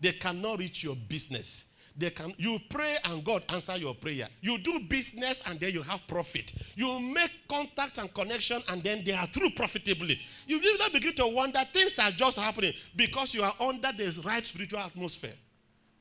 [0.01, 1.65] They cannot reach your business.
[1.99, 4.29] They can you pray and God answer your prayer.
[4.41, 6.53] You do business and then you have profit.
[6.75, 10.21] You make contact and connection and then they are through profitably.
[10.47, 14.21] You will not begin to wonder things are just happening because you are under the
[14.25, 15.35] right spiritual atmosphere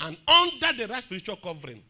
[0.01, 1.81] and under the right spiritual covering.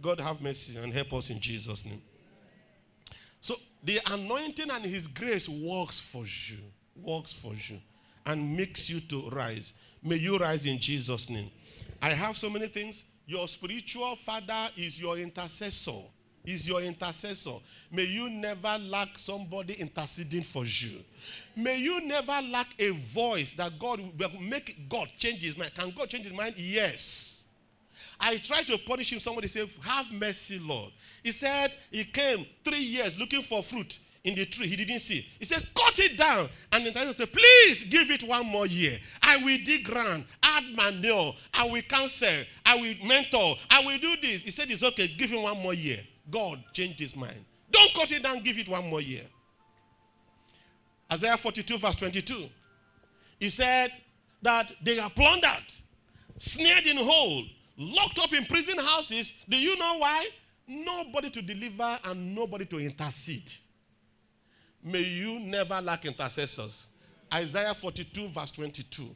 [0.00, 2.02] God have mercy and help us in Jesus' name.
[3.40, 6.58] So the anointing and his grace works for you,
[7.02, 7.78] works for you,
[8.24, 9.72] and makes you to rise.
[10.02, 11.50] May you rise in Jesus' name.
[12.00, 13.04] I have so many things.
[13.26, 16.02] Your spiritual father is your intercessor.
[16.44, 17.56] Is your intercessor.
[17.90, 21.00] May you never lack somebody interceding for you.
[21.56, 25.74] May you never lack a voice that God will make God change his mind.
[25.74, 26.54] Can God change his mind?
[26.56, 27.42] Yes.
[28.20, 29.18] I tried to punish him.
[29.18, 30.92] Somebody said, Have mercy, Lord.
[31.22, 34.66] He said he came three years looking for fruit in the tree.
[34.66, 35.26] He didn't see.
[35.38, 36.48] He said, Cut it down.
[36.72, 38.98] And the title said, Please give it one more year.
[39.22, 44.16] I will dig ground, add manure, I will counsel, I will mentor, I will do
[44.20, 44.42] this.
[44.42, 46.00] He said, It's okay, give him one more year.
[46.28, 47.42] God changed his mind.
[47.70, 49.22] Don't cut it down, give it one more year.
[51.10, 52.48] Isaiah 42, verse 22.
[53.38, 53.92] He said
[54.42, 55.72] that they are plundered,
[56.38, 57.44] snared in hole,
[57.78, 59.34] locked up in prison houses.
[59.48, 60.28] Do you know why?
[60.66, 63.52] Nobody to deliver and nobody to intercede.
[64.86, 66.86] May you never lack intercessors.
[67.34, 69.08] Isaiah 42, verse 22.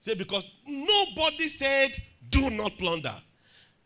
[0.00, 1.90] Say, because nobody said,
[2.30, 3.14] do not plunder.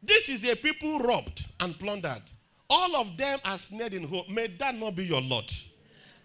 [0.02, 2.20] This is a people robbed and plundered.
[2.68, 4.28] All of them are snared in hope.
[4.28, 5.50] May that not be your lot.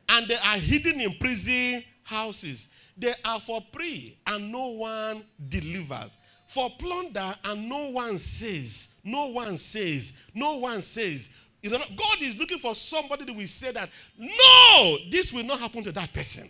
[0.10, 2.68] And they are hidden in prison houses.
[2.98, 6.12] They are for prey, and no one delivers.
[6.48, 8.90] For plunder, and no one says.
[9.06, 10.12] No one says.
[10.34, 11.30] No one says.
[11.72, 15.92] God is looking for somebody that will say that, no, this will not happen to
[15.92, 16.50] that person.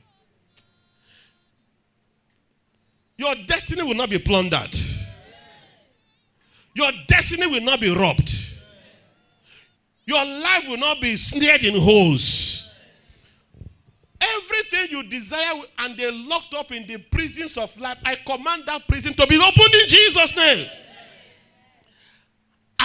[3.18, 4.76] Your destiny will not be plundered.
[6.74, 8.30] Your destiny will not be robbed.
[10.06, 12.68] Your life will not be snared in holes.
[14.20, 18.88] Everything you desire and they locked up in the prisons of life, I command that
[18.88, 20.70] prison to be opened in Jesus' name.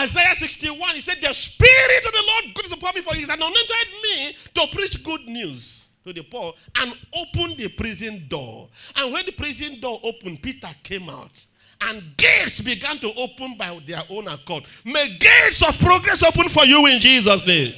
[0.00, 3.20] Isaiah 61, he said, The Spirit of the Lord God is upon me, for he
[3.20, 3.70] has anointed
[4.02, 8.68] me to preach good news to the poor and open the prison door.
[8.96, 11.46] And when the prison door opened, Peter came out.
[11.82, 14.64] And gates began to open by their own accord.
[14.84, 17.74] May gates of progress open for you in Jesus' name.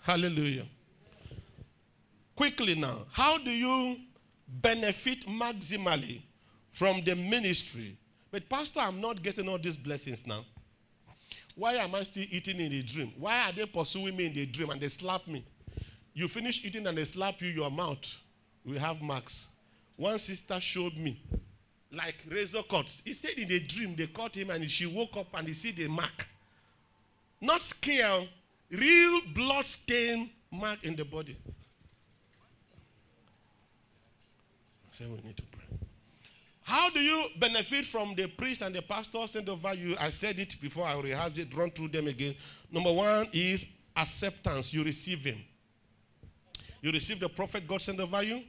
[0.00, 0.64] Hallelujah.
[2.34, 3.98] Quickly now, how do you
[4.46, 6.22] benefit maximally
[6.70, 7.98] from the ministry?
[8.30, 10.44] But, Pastor, I'm not getting all these blessings now.
[11.54, 13.12] Why am I still eating in the dream?
[13.18, 15.44] Why are they pursuing me in the dream and they slap me?
[16.14, 18.18] You finish eating and they slap you, your mouth
[18.64, 19.48] We have marks.
[19.96, 21.20] One sister showed me,
[21.90, 23.02] like razor cuts.
[23.04, 25.72] He said in the dream they caught him and she woke up and he see
[25.72, 26.28] the mark.
[27.40, 28.28] Not scale,
[28.70, 31.36] real blood stain mark in the body.
[34.86, 35.57] I said we need to pray.
[36.68, 39.96] How do you benefit from the priest and the pastor sent over you?
[39.98, 42.34] I said it before, I rehearsed it, run through them again.
[42.70, 43.64] Number one is
[43.96, 44.74] acceptance.
[44.74, 45.38] You receive him.
[46.82, 48.42] You receive the prophet God sent over you.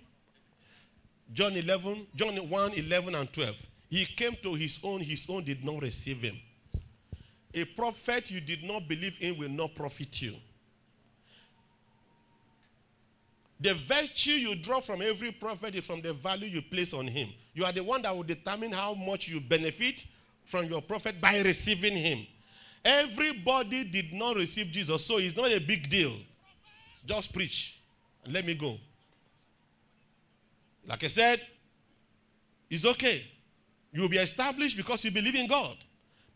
[1.31, 3.55] John 11, John 1, 11 and 12.
[3.89, 6.37] He came to his own, his own did not receive him.
[7.53, 10.35] A prophet you did not believe in will not profit you.
[13.59, 17.29] The virtue you draw from every prophet is from the value you place on him.
[17.53, 20.05] You are the one that will determine how much you benefit
[20.45, 22.25] from your prophet by receiving him.
[22.85, 26.15] Everybody did not receive Jesus, so it's not a big deal.
[27.05, 27.79] Just preach
[28.23, 28.77] and let me go.
[30.87, 31.41] Like I said,
[32.69, 33.25] it's okay.
[33.91, 35.75] You will be established because you believe in God.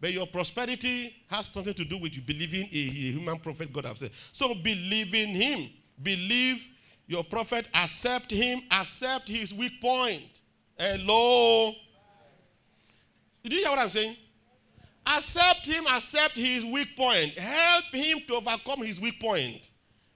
[0.01, 3.85] But your prosperity has something to do with you believing a, a human prophet God
[3.85, 4.11] has said.
[4.33, 5.69] So believe in him.
[6.01, 6.67] Believe
[7.07, 7.69] your prophet.
[7.73, 8.61] Accept him.
[8.71, 10.41] Accept his weak point.
[10.77, 11.73] Hello.
[13.43, 14.15] Did you hear what I'm saying?
[15.05, 15.85] Accept him.
[15.87, 17.37] Accept his weak point.
[17.37, 19.69] Help him to overcome his weak point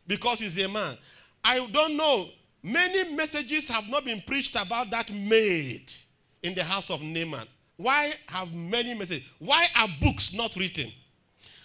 [0.08, 0.98] because he's a man.
[1.44, 2.30] I don't know.
[2.64, 5.92] Many messages have not been preached about that maid
[6.44, 7.48] in the house of Naaman.
[7.78, 9.24] Why have many messages?
[9.40, 10.92] Why are books not written?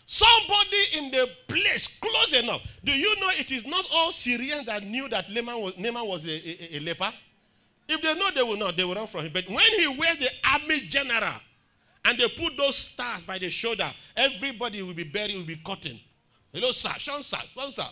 [0.07, 2.61] Somebody in the place close enough.
[2.85, 6.27] Do you know it is not all Syrians that knew that Naaman was, Naaman was
[6.27, 7.13] a, a, a leper?
[7.89, 8.77] If they know, they will not.
[8.77, 9.33] They will run from him.
[9.33, 11.35] But when he wears the army general
[12.05, 15.99] and they put those stars by the shoulder, everybody will be buried, will be cutting.
[16.53, 16.93] Hello, sir.
[16.99, 17.39] Sean, sir.
[17.57, 17.85] Sean, sir.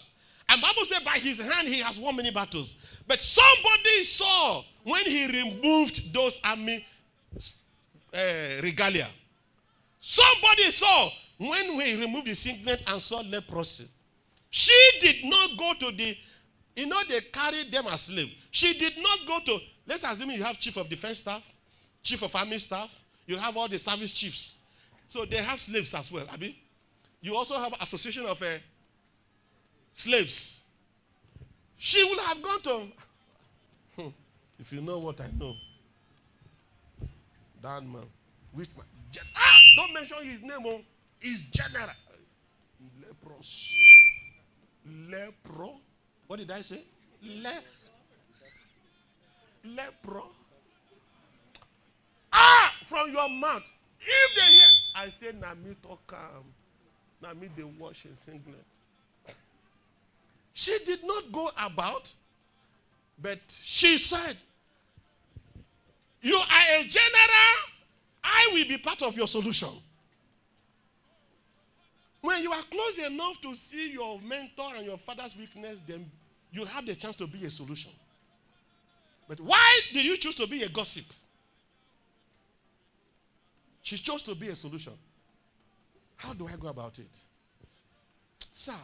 [0.49, 2.75] And Bible said by his hand he has won many battles.
[3.07, 6.85] But somebody saw when he removed those army
[8.12, 8.18] uh,
[8.62, 9.09] regalia.
[10.01, 13.88] Somebody saw when we removed the singlet and saw leprosy.
[14.50, 16.14] She did not go to the,
[16.76, 18.33] you know, they carried them as slaves.
[18.50, 21.42] She did not go to, let's assume you have chief of defense staff,
[22.03, 22.94] chief of army staff,
[23.26, 24.57] you have all the service chiefs.
[25.09, 26.59] So they have slaves as well, Abi.
[27.22, 28.59] You also have association of uh,
[29.94, 30.61] slaves.
[31.79, 32.83] She would have gone to,
[33.96, 34.09] hmm,
[34.59, 35.55] if you know what I know,
[37.62, 38.03] that man,
[38.53, 38.85] which man,
[39.37, 40.83] ah, don't mention his name, oh,
[41.21, 41.91] he's general.
[43.01, 43.73] Lepros.
[44.89, 45.79] Lepro.
[46.27, 46.83] What did I say?
[47.23, 47.53] Le.
[49.67, 50.25] Lepro.
[52.33, 53.63] Ah, from your mouth.
[54.01, 54.63] If they hear,
[54.95, 56.45] I say, Nami talk calm.
[57.23, 58.65] Nami they wash and singlet.
[60.55, 62.13] She did not go about,
[63.21, 64.37] but she said,
[66.23, 67.57] You are a general,
[68.25, 69.71] I will be part of your solution.
[72.51, 76.11] You are close enough to see your mentor and your father's weakness, then
[76.51, 77.93] you have the chance to be a solution.
[79.29, 81.05] But why did you choose to be a gossip?
[83.83, 84.95] She chose to be a solution.
[86.17, 87.11] How do I go about it?
[88.53, 88.75] Sir,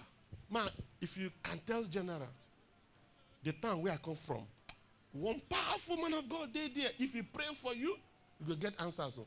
[0.49, 0.69] Man,
[1.01, 2.29] if you can tell General
[3.43, 4.43] the town where I come from,
[5.13, 6.91] one powerful man of God they there.
[7.01, 7.97] If he pray for you,
[8.39, 9.19] you will get answers.
[9.19, 9.27] oh.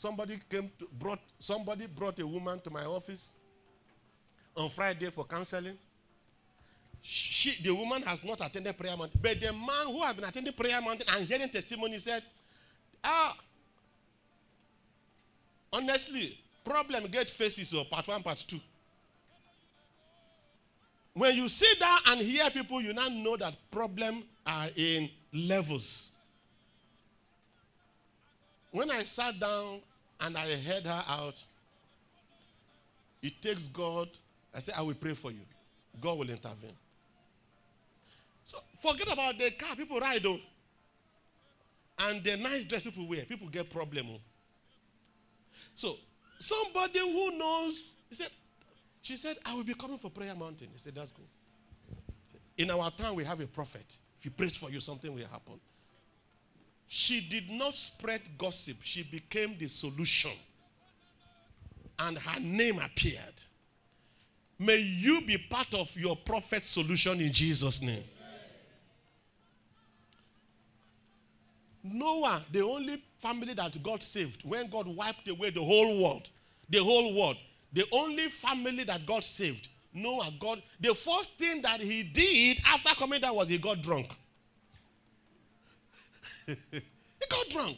[0.00, 3.32] Somebody came to, brought somebody brought a woman to my office
[4.56, 5.76] on Friday for counseling.
[7.02, 10.54] She, the woman has not attended prayer mountain, but the man who has been attending
[10.54, 12.22] prayer mountain and hearing testimony said,
[13.04, 13.36] "Ah,
[15.70, 18.60] honestly, problem get faces or part one, part two.
[21.12, 26.08] When you sit down and hear people, you now know that problem are in levels.
[28.70, 29.82] When I sat down
[30.20, 31.42] and I heard her out,
[33.22, 34.08] it takes God.
[34.54, 35.40] I said, I will pray for you.
[36.00, 36.76] God will intervene.
[38.44, 40.40] So forget about the car people ride on.
[42.02, 44.06] And the nice dress people wear, people get problem.
[44.10, 44.20] oh.
[45.74, 45.96] So
[46.38, 48.30] somebody who knows, he said,
[49.02, 50.68] she said, I will be coming for prayer mountain.
[50.72, 51.26] He said, that's good.
[52.56, 53.86] In our town, we have a prophet.
[54.18, 55.60] If he prays for you, something will happen.
[56.92, 58.78] She did not spread gossip.
[58.82, 60.32] She became the solution.
[62.00, 63.34] And her name appeared.
[64.58, 68.02] May you be part of your prophet solution in Jesus' name.
[71.84, 76.28] Noah, the only family that God saved when God wiped away the whole world,
[76.68, 77.36] the whole world,
[77.72, 82.96] the only family that God saved, Noah, God, the first thing that he did after
[82.96, 84.08] coming down was he got drunk.
[86.72, 87.76] he got drunk.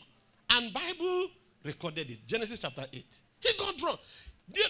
[0.51, 1.29] And Bible
[1.65, 2.27] recorded it.
[2.27, 3.05] Genesis chapter 8.
[3.41, 3.99] He got drunk.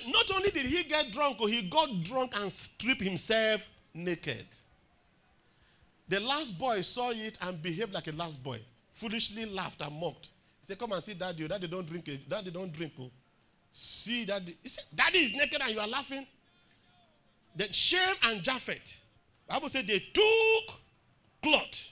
[0.09, 4.47] Not only did he get drunk, oh, he got drunk and stripped himself naked.
[6.09, 8.61] The last boy saw it and behaved like a last boy.
[8.95, 10.29] Foolishly laughed and mocked.
[10.61, 11.45] He said, Come and see daddy.
[11.45, 11.49] oh.
[11.49, 12.07] Daddy don't drink.
[12.09, 12.29] it.
[12.29, 12.93] Daddy don't drink.
[13.01, 13.11] Oh.
[13.73, 14.57] See daddy.
[14.63, 16.27] He said, Daddy is naked and you are laughing.
[17.57, 19.01] Then Shem and Japheth.
[19.49, 20.75] Bible said they took
[21.43, 21.92] cloth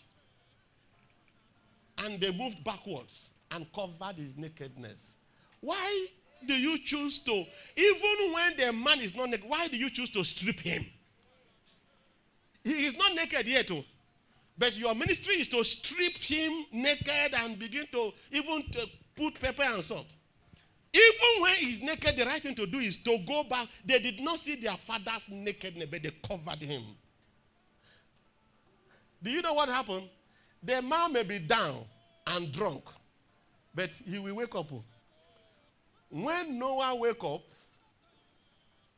[2.01, 5.15] and they moved backwards and covered his nakedness.
[5.61, 6.07] Why
[6.47, 7.45] do you choose to,
[7.77, 10.87] even when the man is not naked, why do you choose to strip him?
[12.65, 13.85] He is not naked yet, oh.
[14.57, 18.87] but your ministry is to strip him naked and begin to even to
[19.17, 20.07] put pepper and salt.
[20.93, 23.69] Even when he's naked, the right thing to do is to go back.
[23.85, 26.83] They did not see their father's nakedness, but they covered him.
[29.23, 30.09] Do you know what happened?
[30.63, 31.85] The man may be down
[32.27, 32.85] and drunk,
[33.75, 34.73] but he will wake up.
[34.73, 34.85] oh.
[36.11, 37.43] When Noah wake up,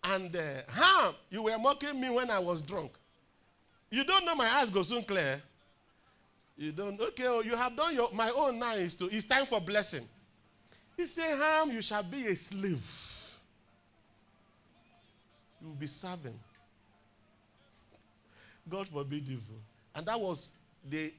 [0.05, 2.92] and uh, Ham, you were mocking me when I was drunk.
[3.90, 5.40] You don't know my eyes go soon clear.
[6.57, 7.01] You don't.
[7.01, 8.11] Okay, oh, you have done your.
[8.12, 9.07] My own now is to.
[9.07, 10.09] It's time for blessing.
[10.96, 13.35] He said, Ham, you shall be a slave.
[15.61, 16.38] You will be serving.
[18.68, 19.57] God forbid evil.
[19.94, 20.53] And that was
[20.88, 21.12] the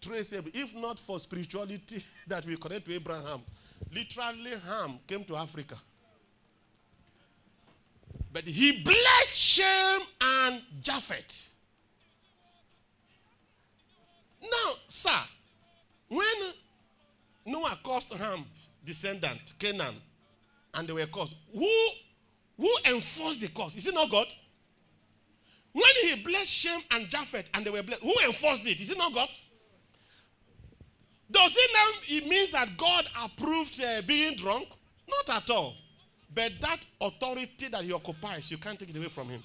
[0.00, 0.50] traceable.
[0.54, 3.42] If not for spirituality that we connect to Abraham,
[3.92, 5.76] literally Ham came to Africa.
[8.32, 11.48] But he blessed Shem and Japheth.
[14.42, 15.10] Now, sir,
[16.08, 16.26] when
[17.44, 18.44] Noah caused Ham,
[18.84, 19.96] descendant, Canaan,
[20.74, 21.68] and they were cursed, who,
[22.58, 23.74] who enforced the curse?
[23.74, 24.26] Is it not God?
[25.72, 28.80] When he blessed Shem and Japheth and they were blessed, who enforced it?
[28.80, 29.28] Is it not God?
[31.30, 34.68] Does it now it means that God approved uh, being drunk?
[35.08, 35.74] Not at all.
[36.34, 39.42] But that authority that he occupies, you can't take it away from him.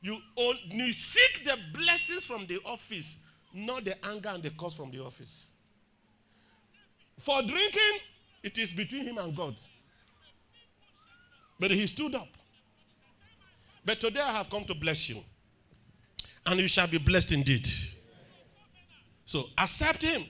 [0.00, 3.16] You, own, you seek the blessings from the office,
[3.52, 5.48] not the anger and the curse from the office.
[7.20, 7.98] For drinking,
[8.42, 9.56] it is between him and God.
[11.58, 12.28] But he stood up.
[13.84, 15.22] But today I have come to bless you.
[16.46, 17.68] And you shall be blessed indeed.
[19.24, 20.26] So accept him.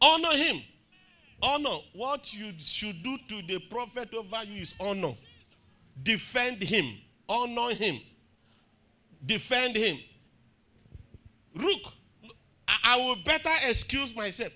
[0.00, 0.62] Honor him.
[1.42, 1.78] Honor.
[1.92, 5.14] What you should do to the prophet over you is honor.
[6.02, 6.98] Defend him.
[7.28, 8.00] Honor him.
[9.24, 9.98] Defend him.
[11.54, 11.92] Look,
[12.68, 14.52] I, will better excuse myself.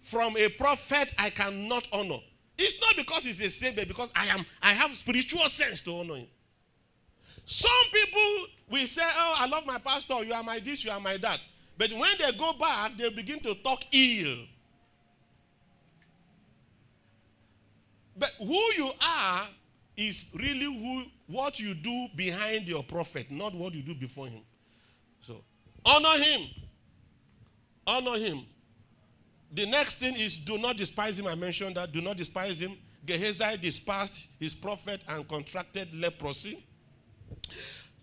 [0.00, 2.18] From a prophet, I cannot honor.
[2.58, 6.16] It's not because he's a but because I am I have spiritual sense to honor
[6.16, 6.26] him.
[7.46, 11.00] Some people will say, Oh, I love my pastor, you are my this, you are
[11.00, 11.40] my that.
[11.76, 14.38] But when they go back, they begin to talk ill.
[18.16, 19.48] But who you are
[19.96, 24.42] is really who what you do behind your prophet, not what you do before him.
[25.22, 25.42] So
[25.84, 26.48] honor him.
[27.86, 28.44] Honor him.
[29.52, 31.26] The next thing is do not despise him.
[31.26, 31.92] I mentioned that.
[31.92, 32.76] Do not despise him.
[33.06, 36.64] Gehazi despised his prophet and contracted leprosy.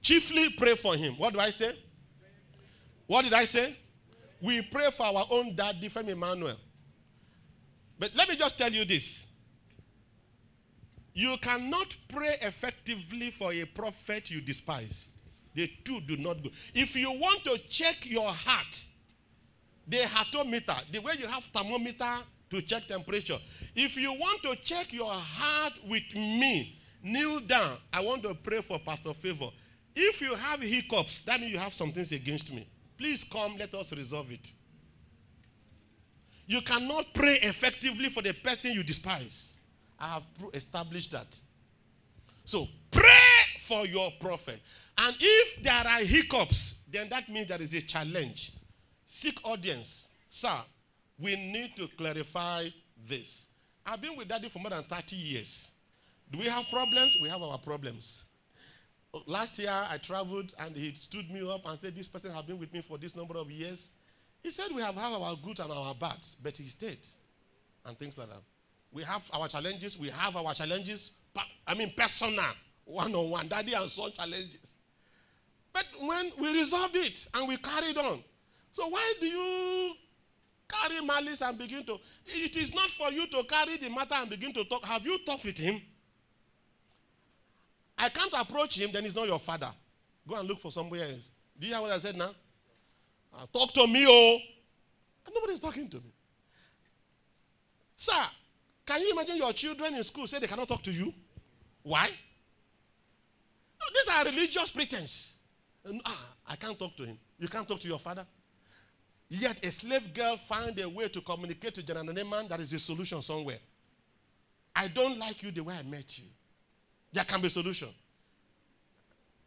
[0.02, 1.18] Chiefly pray for him.
[1.18, 1.76] What do I say?
[3.12, 3.76] What did I say?
[4.42, 6.56] We pray for our own daddy, Femi Emmanuel.
[8.00, 9.22] But let me just tell you this.
[11.14, 15.10] You cannot pray effectively for a prophet you despise.
[15.54, 16.52] The two do not go.
[16.74, 18.86] If you want to check your heart,
[19.86, 22.14] the heartometer, the way you have thermometer
[22.50, 23.40] to check temperature.
[23.76, 27.76] If you want to check your heart with me, kneel down.
[27.92, 29.50] I want to pray for Pastor Favor.
[29.98, 32.70] If you have hiccups, that means you have some things against me.
[33.02, 34.54] Please come, let us resolve it.
[36.46, 39.58] You cannot pray effectively for the person you despise.
[40.00, 40.24] I have
[40.54, 41.36] established that.
[42.46, 43.10] So pray
[43.58, 44.62] for your prophet.
[45.00, 48.54] And if there are hiccups, then that means there is a challenge.
[49.08, 50.08] Seek audience.
[50.30, 50.60] Sir,
[51.18, 52.68] we need to clarify
[53.08, 53.48] this.
[53.84, 55.70] I've been with daddy for more than 30 years.
[56.32, 57.18] Do we have problems?
[57.20, 58.26] We have our problems.
[59.28, 62.58] Last year, I traveled and he stood me up and said, This person has been
[62.58, 63.90] with me for this number of years.
[64.42, 67.06] He said, We have had our good and our bad, but he stayed.
[67.86, 68.42] And things like that.
[68.92, 69.98] We have our challenges.
[69.98, 71.12] We have our challenges.
[71.68, 72.44] I mean, personal,
[72.86, 74.60] one on one, daddy and son challenges.
[75.74, 78.24] But when we resolved it and we carried on.
[78.72, 79.94] So why do you
[80.70, 81.98] carry malice and begin to?
[82.28, 84.86] It is not for you to carry the matter and begin to talk.
[84.86, 85.82] Have you talked with him?
[88.02, 89.72] I can't approach him, then he's not your father.
[90.28, 91.30] Go and look for somebody else.
[91.60, 92.32] Do you hear what I said now?
[93.32, 94.38] Uh, talk to me, oh.
[95.28, 96.12] And nobody's talking to me.
[97.96, 98.24] Sir,
[98.88, 101.14] can you imagine your children in school say they cannot talk to you?
[101.84, 102.08] Why?
[103.80, 105.34] No, these are religious pretense.
[105.86, 107.20] And, ah, I can't talk to him.
[107.38, 108.26] You can't talk to your father.
[109.30, 112.80] Yet a slave girl found a way to communicate to General Naaman that is a
[112.80, 113.60] solution somewhere.
[114.76, 116.26] I don't like you the way I met you.
[117.14, 117.90] There can be a solution.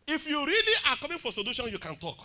[0.06, 2.18] If you really are coming for solution, you can talk.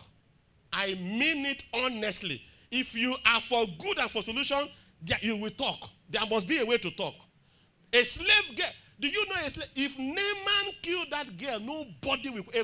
[0.72, 2.42] I mean it honestly.
[2.72, 4.70] If you are for good and for solution,
[5.22, 5.90] you will talk.
[6.10, 7.16] There must be a way to talk.
[7.94, 8.68] A slave girl,
[9.00, 9.70] do you know a slave?
[9.76, 12.44] If Naaman killed that girl, nobody will.
[12.54, 12.64] A,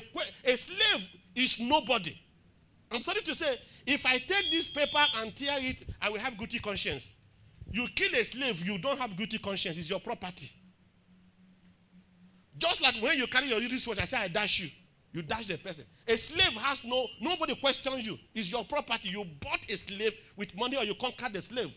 [0.51, 2.15] a slave is nobody.
[2.91, 3.57] I'm sorry to say,
[3.87, 7.11] if I take this paper and tear it, I will have guilty conscience.
[7.71, 9.77] You kill a slave, you don't have guilty conscience.
[9.77, 10.51] It's your property.
[12.57, 14.69] Just like when you carry your wristwatch, I say, I dash you.
[15.13, 15.85] You dash the person.
[16.07, 18.17] A slave has no, nobody questions you.
[18.33, 19.09] It's your property.
[19.09, 21.73] You bought a slave with money or you conquered the slave.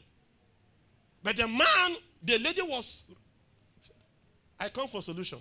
[1.23, 3.05] But the man, the lady was,
[4.59, 5.39] I come for solution.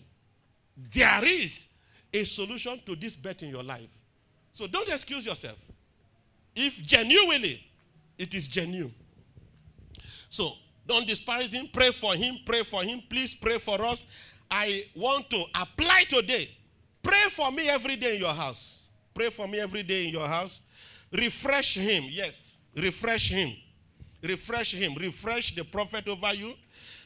[0.94, 1.68] There is
[2.14, 3.90] a solution to this bet in your life.
[4.52, 5.58] So don't excuse yourself.
[6.56, 7.64] If genuinely,
[8.18, 8.94] it is genuine.
[10.30, 10.52] So
[10.88, 11.68] don't despise him.
[11.72, 12.40] Pray for him.
[12.46, 13.02] Pray for him.
[13.10, 14.06] Please pray for us.
[14.50, 16.50] I want to apply today.
[17.04, 18.88] Pray for me every day in your house.
[19.14, 20.62] Pray for me every day in your house.
[21.12, 22.06] Refresh him.
[22.10, 22.36] Yes.
[22.76, 23.54] Refresh him.
[24.22, 24.94] Refresh him.
[24.96, 26.54] Refresh the prophet over you.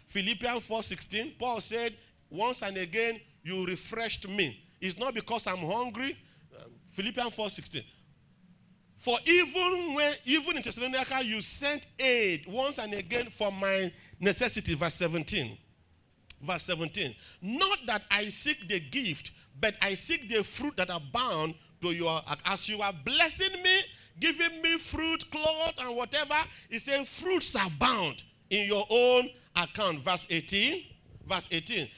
[0.08, 1.38] Philippians 4:16.
[1.39, 1.96] Paul said,
[2.30, 4.62] Once and again, you refreshed me.
[4.80, 6.18] It's not because I'm hungry.
[6.54, 7.84] Uh, Philippians 4:16.
[8.98, 14.76] For even when even in Thessalonica, you sent aid once and again for my necessity.
[14.76, 15.58] Verse 17.
[16.42, 17.16] Verse 17.
[17.42, 22.22] Not that I seek the gift, but I seek the fruit that abound to your
[22.46, 23.80] as you are blessing me,
[24.20, 26.36] giving me fruit, cloth, and whatever.
[26.70, 30.00] He said, fruits abound in your own account.
[30.00, 30.84] Verse 18.
[31.28, 31.89] Verse 18.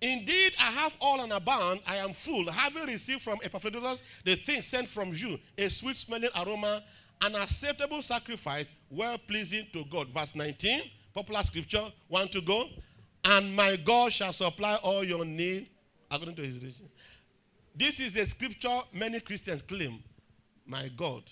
[0.00, 1.80] Indeed, I have all and abound.
[1.86, 6.28] I am full, having received from Epaphroditus the thing sent from you, a sweet smelling
[6.44, 6.82] aroma,
[7.22, 10.08] an acceptable sacrifice, well pleasing to God.
[10.08, 10.82] Verse 19,
[11.14, 11.90] popular scripture.
[12.08, 12.68] Want to go?
[13.24, 15.68] And my God shall supply all your need
[16.10, 16.82] according to his riches.
[17.74, 20.02] This is a scripture many Christians claim.
[20.64, 21.22] My God.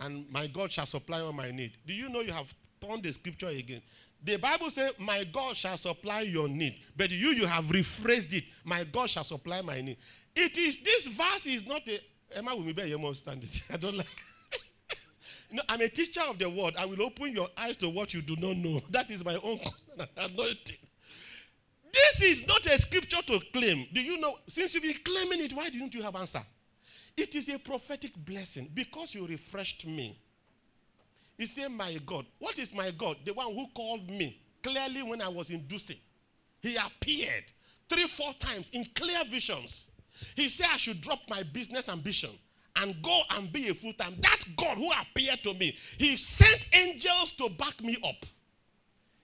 [0.00, 1.72] And my God shall supply all my need.
[1.86, 3.82] Do you know you have turned the scripture again?
[4.22, 6.76] The Bible says, My God shall supply your need.
[6.96, 8.44] But you, you have rephrased it.
[8.64, 9.98] My God shall supply my need.
[10.34, 12.00] It is, this verse is not a,
[12.36, 13.62] Emma will be better, you must stand it.
[13.72, 14.06] I don't like
[15.68, 16.74] I'm a teacher of the word.
[16.78, 18.82] I will open your eyes to what you do not know.
[18.90, 19.60] That is my own
[20.16, 20.76] anointing.
[21.92, 23.86] This is not a scripture to claim.
[23.92, 24.38] Do you know?
[24.46, 26.42] Since you've been claiming it, why didn't you have answer?
[27.16, 30.20] It is a prophetic blessing because you refreshed me.
[31.36, 32.26] He said, My God.
[32.38, 33.16] What is my God?
[33.24, 35.64] The one who called me clearly when I was in.
[36.60, 37.44] He appeared
[37.88, 39.86] three, four times in clear visions.
[40.34, 42.30] He said, I should drop my business ambition
[42.76, 44.14] and go and be a full time.
[44.20, 48.24] That God who appeared to me, He sent angels to back me up.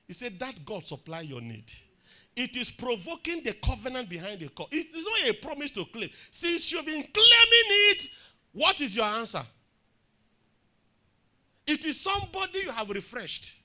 [0.06, 1.70] He said, That God supply your need.
[2.36, 4.68] It is provoking the covenant behind the call.
[4.72, 6.10] It is not a promise to claim.
[6.30, 8.08] Since you've been claiming it,
[8.52, 9.44] what is your answer?
[11.66, 13.56] It is somebody you have refreshed.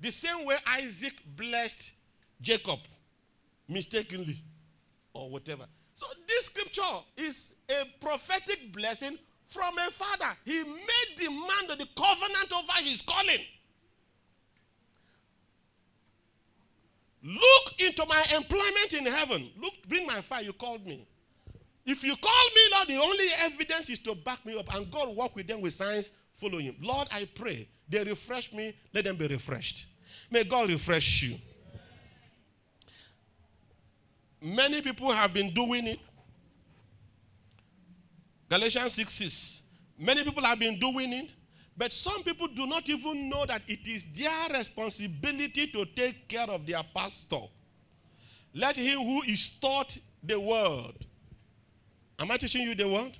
[0.00, 1.92] The same way Isaac blessed
[2.40, 2.78] Jacob
[3.66, 4.42] mistakenly
[5.12, 5.64] or whatever.
[5.98, 6.82] So this scripture
[7.16, 9.18] is a prophetic blessing
[9.48, 10.32] from a father.
[10.44, 13.40] He made demand man the covenant over his calling.
[17.24, 19.50] Look into my employment in heaven.
[19.60, 20.44] Look, bring my fire.
[20.44, 21.04] You called me.
[21.84, 25.08] If you call me, Lord, the only evidence is to back me up, and God
[25.16, 26.76] walk with them with signs following.
[26.80, 29.86] Lord, I pray they refresh me, let them be refreshed.
[30.30, 31.38] May God refresh you.
[34.40, 36.00] Many people have been doing it.
[38.48, 39.62] Galatians 6 6.
[39.98, 41.32] Many people have been doing it,
[41.76, 46.48] but some people do not even know that it is their responsibility to take care
[46.48, 47.40] of their pastor.
[48.54, 51.04] Let him who is taught the word.
[52.18, 53.18] Am I teaching you the word?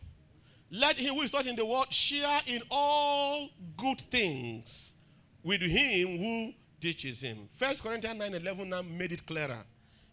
[0.70, 4.94] Let him who is taught in the word share in all good things
[5.42, 7.48] with him who teaches him.
[7.52, 9.64] First Corinthians 9 11 now made it clearer.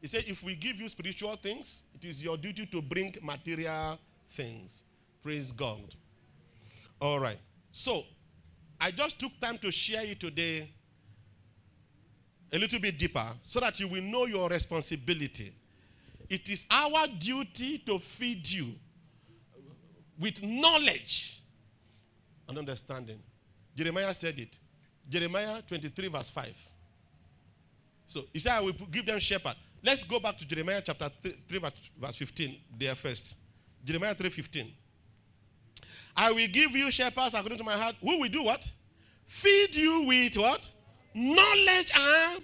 [0.06, 3.97] He said, if we give you spiritual things, it is your duty to bring material
[4.30, 4.84] things.
[5.24, 5.95] Praise God.
[7.01, 7.39] All right.
[7.72, 8.03] So,
[8.80, 10.70] I just took time to share it today
[12.53, 15.51] a little bit deeper so that you will know your responsibility.
[16.30, 18.76] It is our duty to feed you
[20.20, 21.41] with knowledge
[22.47, 23.18] and understanding.
[23.76, 24.56] Jeremiah said it.
[25.10, 26.56] Jeremiah 23, verse 5.
[28.06, 29.56] So he said, I will give them shepherd.
[29.86, 31.12] Let's go back to Jeremiah chapter
[31.48, 31.60] 3,
[32.00, 33.36] verse 15 there first.
[33.84, 34.72] Jeremiah 3 15.
[36.18, 37.96] I will give you shepherds according to my heart.
[38.02, 38.68] Who will do what?
[39.28, 40.72] Feed you with what?
[41.14, 42.44] Knowledge and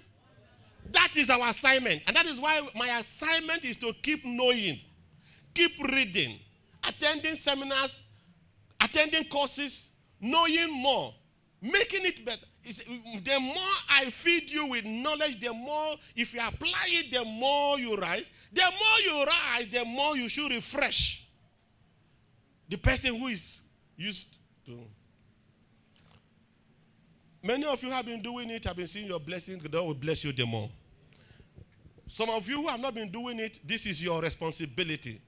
[0.92, 2.02] that is our assignment.
[2.06, 4.78] And that is why my assignment is to keep knowing,
[5.52, 6.38] keep reading,
[6.86, 8.04] attending seminars,
[8.80, 9.88] attending courses,
[10.20, 11.12] knowing more,
[11.60, 12.46] making it better.
[12.64, 13.56] The more
[13.90, 18.30] I feed you with knowledge, the more, if you apply it, the more you rise.
[18.52, 21.26] The more you rise, the more you should refresh
[22.68, 23.62] the person who is
[23.96, 24.78] used to.
[27.42, 30.24] Many of you have been doing it, have been seeing your blessing, God will bless
[30.24, 30.70] you the more.
[32.06, 35.20] Some of you who have not been doing it, this is your responsibility.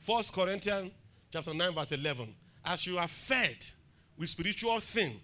[0.00, 0.92] First Corinthians
[1.32, 2.34] chapter 9, verse 11.
[2.64, 3.56] As you are fed
[4.16, 5.20] with spiritual things,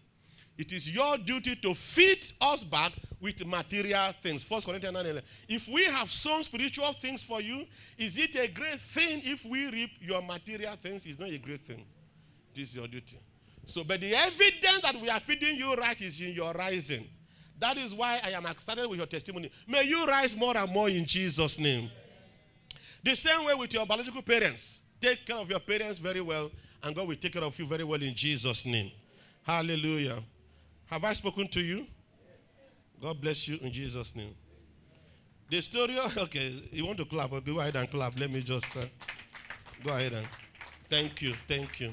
[0.57, 4.42] it is your duty to feed us back with material things.
[4.42, 5.22] First Corinthians 9 11.
[5.48, 7.64] If we have sown spiritual things for you,
[7.98, 11.07] is it a great thing if we reap your material things?
[11.07, 11.84] It's not a great thing.
[12.55, 13.18] This is your duty.
[13.66, 17.07] So, but the evidence that we are feeding you right is in your rising.
[17.59, 19.50] That is why I am excited with your testimony.
[19.66, 21.90] May you rise more and more in Jesus' name.
[23.02, 24.82] The same way with your biological parents.
[25.00, 26.50] Take care of your parents very well,
[26.82, 28.90] and God will take care of you very well in Jesus' name.
[29.42, 30.22] Hallelujah.
[30.87, 31.87] Have I spoken to you?
[33.01, 34.35] God bless you in Jesus' name.
[35.51, 38.18] The story, okay, you want to clap, okay, go ahead and clap.
[38.18, 38.87] Let me just uh,
[39.85, 40.26] go ahead and
[40.89, 41.93] thank you, thank you.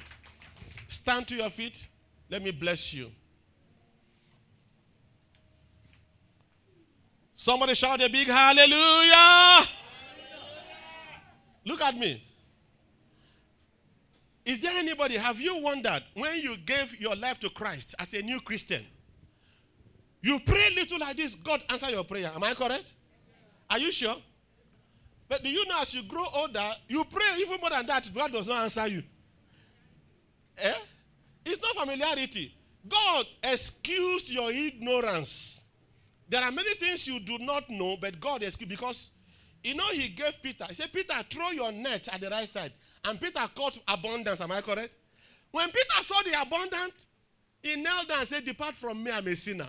[0.88, 1.88] Stand to your feet.
[2.30, 3.12] Let me bless you.
[7.36, 8.72] Somebody shout a big hallelujah.
[9.16, 9.68] hallelujah.
[11.66, 12.24] Look at me.
[14.46, 18.22] Is there anybody, have you wondered when you gave your life to Christ as a
[18.22, 18.84] new Christian?
[20.22, 22.32] You pray little like this, God answer your prayer.
[22.34, 22.94] Am I correct?
[23.70, 24.16] Are you sure?
[25.28, 28.32] But do you know as you grow older, you pray even more than that, God
[28.32, 29.04] does not answer you.
[30.58, 30.74] Eh?
[31.46, 32.54] It's not familiarity.
[32.88, 35.62] God excused your ignorance.
[36.28, 39.12] There are many things you do not know, but God excused because
[39.64, 40.66] you know He gave Peter.
[40.68, 42.74] He said, Peter, throw your net at the right side.
[43.06, 44.42] And Peter caught abundance.
[44.42, 44.92] Am I correct?
[45.52, 46.94] When Peter saw the abundance,
[47.62, 49.68] he knelt down and said, Depart from me, I'm a sinner.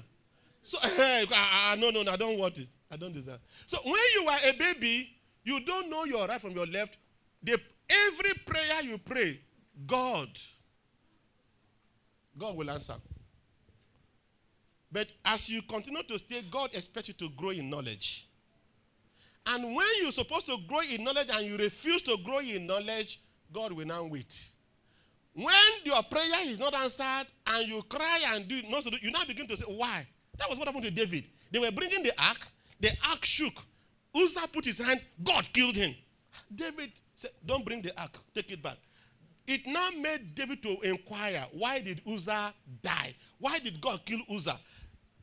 [0.62, 2.68] So, hey, uh, no, no, no, I don't want it.
[2.90, 3.38] I don't deserve.
[3.66, 6.98] So, when you are a baby, you don't know your right from your left.
[7.42, 7.58] The,
[7.88, 9.40] every prayer you pray,
[9.86, 10.28] God,
[12.38, 12.94] God will answer.
[14.90, 18.28] But as you continue to stay, God expects you to grow in knowledge.
[19.46, 23.20] And when you're supposed to grow in knowledge and you refuse to grow in knowledge,
[23.52, 24.50] God will now wait.
[25.34, 29.46] When your prayer is not answered and you cry and do not, you now begin
[29.48, 30.06] to say, Why?
[30.38, 31.24] That was what happened to David.
[31.50, 32.48] They were bringing the ark,
[32.80, 33.54] the ark shook.
[34.14, 35.94] Uzzah put his hand, God killed him.
[36.54, 38.76] David said, Don't bring the ark, take it back.
[39.46, 43.14] It now made David to inquire why did Uzzah die?
[43.38, 44.58] Why did God kill Uzzah?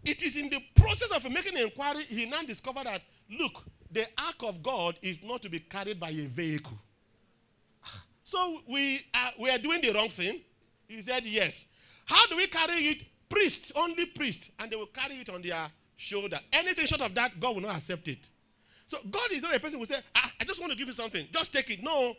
[0.03, 4.05] It is in the process of making an inquiry, he now discovered that, look, the
[4.17, 6.77] ark of God is not to be carried by a vehicle.
[8.23, 10.41] So we are, we are doing the wrong thing?
[10.87, 11.65] He said, yes.
[12.05, 13.03] How do we carry it?
[13.27, 16.39] Priests, only priests, and they will carry it on their shoulder.
[16.53, 18.19] Anything short of that, God will not accept it.
[18.85, 20.87] So God is not a person who will say, ah, I just want to give
[20.87, 21.27] you something.
[21.31, 21.83] Just take it.
[21.83, 22.15] No.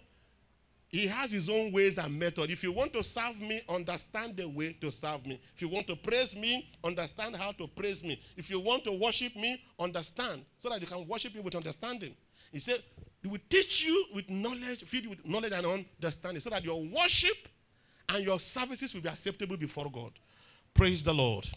[0.90, 2.50] He has his own ways and method.
[2.50, 5.40] If you want to serve me, understand the way to serve me.
[5.54, 8.20] If you want to praise me, understand how to praise me.
[8.36, 12.16] If you want to worship me, understand so that you can worship me with understanding.
[12.50, 12.82] He said,
[13.22, 16.82] He will teach you with knowledge, feed you with knowledge and understanding so that your
[16.82, 17.36] worship
[18.08, 20.10] and your services will be acceptable before God.
[20.74, 21.48] Praise the Lord.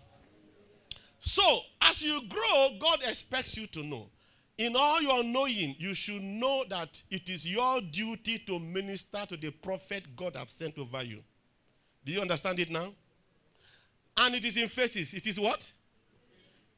[1.21, 4.09] So, as you grow, God expects you to know.
[4.57, 9.35] In all your knowing, you should know that it is your duty to minister to
[9.37, 11.23] the prophet God have sent over you.
[12.05, 12.93] Do you understand it now?
[14.17, 15.13] And it is in phases.
[15.13, 15.71] It is what?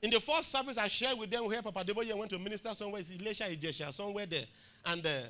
[0.02, 3.02] In the first service I shared with them where Papa Adeboye went to minister somewhere,
[3.02, 4.46] it's Ilesha Ijesha, somewhere there.
[4.86, 5.22] And uh,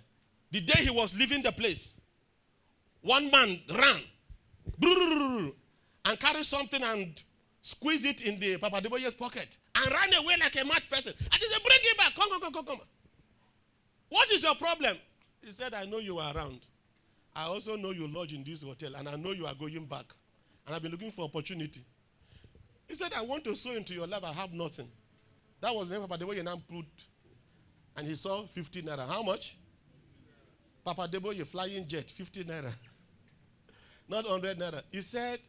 [0.52, 1.96] the day he was leaving the place,
[3.02, 4.02] one man ran
[6.06, 7.22] and carried something and
[7.66, 11.14] squeezed it in the Papa Adeboye's pocket and ran away like a mad person.
[11.20, 12.14] And he said, Bring him back.
[12.14, 12.80] Come, come, come, come, come.
[14.10, 14.98] What is your problem?
[15.44, 16.60] He said, I know you are around.
[17.36, 20.06] I also know you lodge in this hotel, and I know you are going back.
[20.68, 21.84] And I've been looking for opportunity.
[22.88, 24.24] He said, I want to sow into your life.
[24.24, 24.88] I have nothing.
[25.60, 26.86] That was the Papa Adeboye now put.
[27.98, 29.08] And he saw 50 naira.
[29.08, 29.58] How much?
[30.86, 32.72] Papa Adeboye flying jet, 50 naira.
[34.08, 34.84] Not 100 naira.
[34.92, 35.40] He said,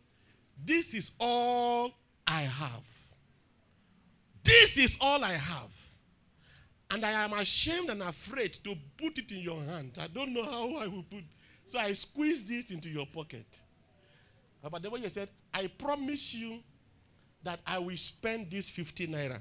[0.64, 1.93] This is all
[2.27, 2.83] I have.
[4.43, 5.70] This is all I have.
[6.91, 9.99] And I am ashamed and afraid to put it in your hand.
[10.01, 11.24] I don't know how I will put.
[11.66, 13.47] So I squeezed it into your pocket.
[14.68, 16.61] But the way said, I promise you
[17.43, 19.41] that I will spend this 50 naira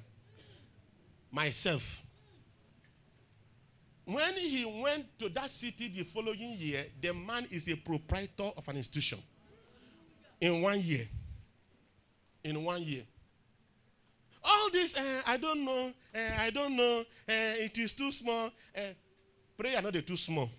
[1.32, 2.02] myself.
[4.06, 8.68] When he went to that city the following year, the man is a proprietor of
[8.68, 9.20] an institution.
[10.40, 11.08] In one year
[12.46, 13.04] in one year.
[14.44, 18.52] All this, uh, I don't know, uh, I don't know, uh, it is too small.
[18.78, 18.82] Uh,
[19.58, 20.50] pray, know they're too small.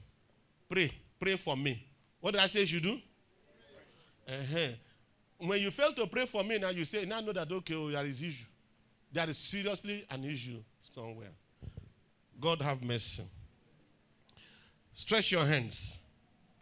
[0.69, 1.87] Pray, pray for me.
[2.21, 2.99] What did I say you do?
[4.29, 4.73] Uh-huh.
[5.39, 7.91] When you fail to pray for me, now you say, now know that, okay, oh,
[7.91, 8.45] there is issue.
[9.13, 10.59] There is seriously an issue
[10.93, 11.31] somewhere.
[12.41, 13.23] God have mercy.
[14.93, 15.97] Stretch your hands.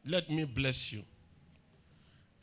[0.04, 1.02] Let me bless you.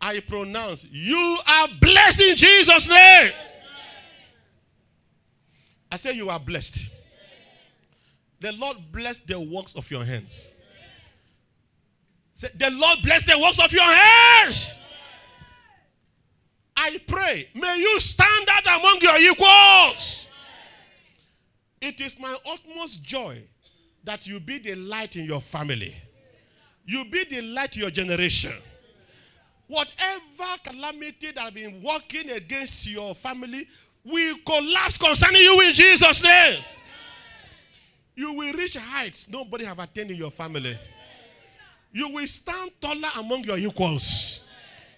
[0.02, 3.32] I pronounce you are blessed in Jesus' name.
[5.92, 6.90] I say you are blessed.
[8.40, 10.34] The Lord bless the works of your hands.
[12.34, 14.74] Say, the Lord bless the works of your hands.
[16.76, 20.28] I pray, may you stand out among your equals.
[21.80, 23.44] It is my utmost joy
[24.04, 25.96] that you be the light in your family.
[26.86, 28.54] You be the light to your generation.
[29.72, 33.66] Whatever calamity that has been working against your family
[34.04, 36.62] will collapse concerning you in Jesus' name.
[38.14, 40.78] You will reach heights nobody have attained in your family.
[41.94, 44.42] You will stand taller among your equals.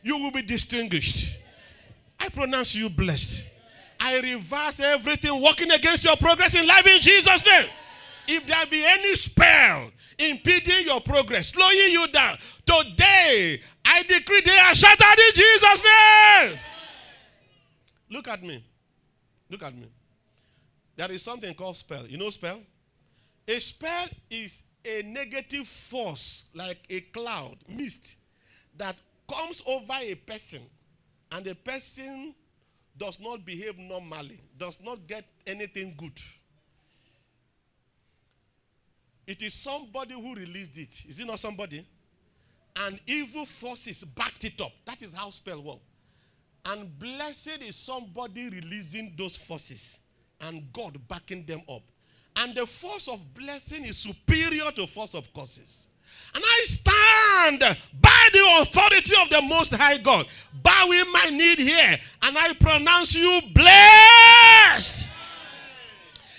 [0.02, 1.38] You will be distinguished.
[2.20, 3.46] I pronounce you blessed.
[4.00, 7.70] I reverse everything working against your progress in life in Jesus' name.
[8.28, 14.58] If there be any spell impeding your progress, slowing you down, today I decree they
[14.58, 16.60] are shattered in Jesus' name.
[18.10, 18.64] Look at me.
[19.50, 19.88] Look at me.
[20.96, 22.06] There is something called spell.
[22.08, 22.62] You know spell?
[23.48, 28.16] A spell is a negative force, like a cloud, mist,
[28.78, 28.96] that
[29.30, 30.62] comes over a person,
[31.32, 32.36] and the person
[32.98, 36.20] does not behave normally, does not get anything good.
[39.26, 41.06] It is somebody who released it.
[41.08, 41.86] Is it not somebody?
[42.76, 44.72] And evil forces backed it up.
[44.86, 45.80] That is how spell work.
[46.66, 50.00] And blessed is somebody releasing those forces
[50.42, 51.84] and God backing them up.
[52.36, 55.88] And the force of blessing is superior to force of curses.
[56.36, 60.28] And I stand by the authority of the Most High God,
[60.62, 65.03] bowing my knee here, and I pronounce you blessed.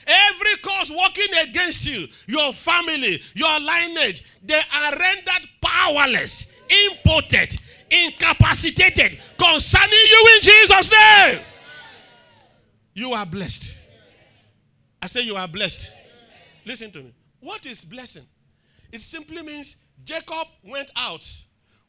[0.06, 7.58] Every cause working against you, your family, your lineage, they are rendered powerless, impotent,
[7.90, 11.40] incapacitated concerning you in Jesus' name.
[12.94, 13.78] You are blessed.
[15.02, 15.92] I say you are blessed.
[16.64, 17.12] Listen to me.
[17.40, 18.24] What is blessing?
[18.92, 21.28] It simply means Jacob went out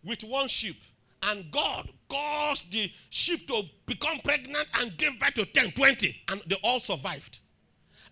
[0.04, 0.78] with one sheep
[1.24, 6.42] and God caused the sheep to become pregnant and give birth to 10, 20, and
[6.48, 7.40] they all survived.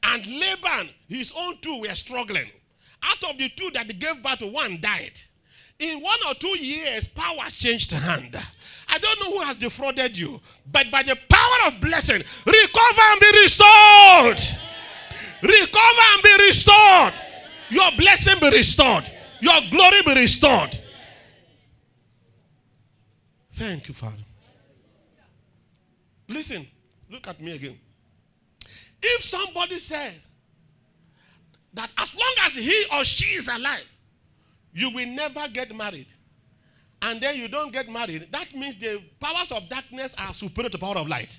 [0.03, 2.49] And Laban, his own two were struggling.
[3.01, 5.19] Out of the two that gave birth to, one died.
[5.79, 8.37] In one or two years, power changed hand.
[8.87, 10.39] I don't know who has defrauded you,
[10.71, 14.39] but by the power of blessing, recover and be restored.
[15.41, 17.13] Recover and be restored.
[17.69, 19.11] Your blessing be restored.
[19.41, 20.79] Your glory be restored.
[23.53, 24.23] Thank you, Father.
[26.27, 26.67] Listen,
[27.09, 27.77] look at me again.
[29.03, 30.19] If somebody said
[31.73, 33.83] that as long as he or she is alive,
[34.73, 36.07] you will never get married,
[37.01, 40.77] and then you don't get married, that means the powers of darkness are superior to
[40.77, 41.37] the power of light.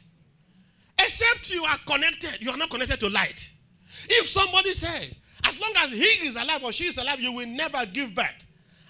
[0.98, 3.50] Except you are connected, you are not connected to light.
[4.08, 7.46] If somebody said, as long as he is alive or she is alive, you will
[7.46, 8.44] never give birth.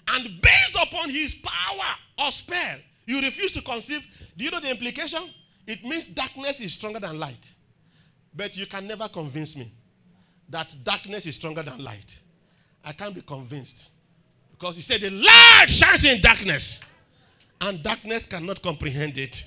[0.07, 4.05] And based upon his power or spell, you refuse to conceive.
[4.37, 5.29] Do you know the implication?
[5.65, 7.49] It means darkness is stronger than light.
[8.35, 9.71] But you can never convince me
[10.49, 12.19] that darkness is stronger than light.
[12.83, 13.89] I can't be convinced.
[14.51, 16.79] Because he said the light shines in darkness,
[17.61, 19.45] and darkness cannot comprehend it.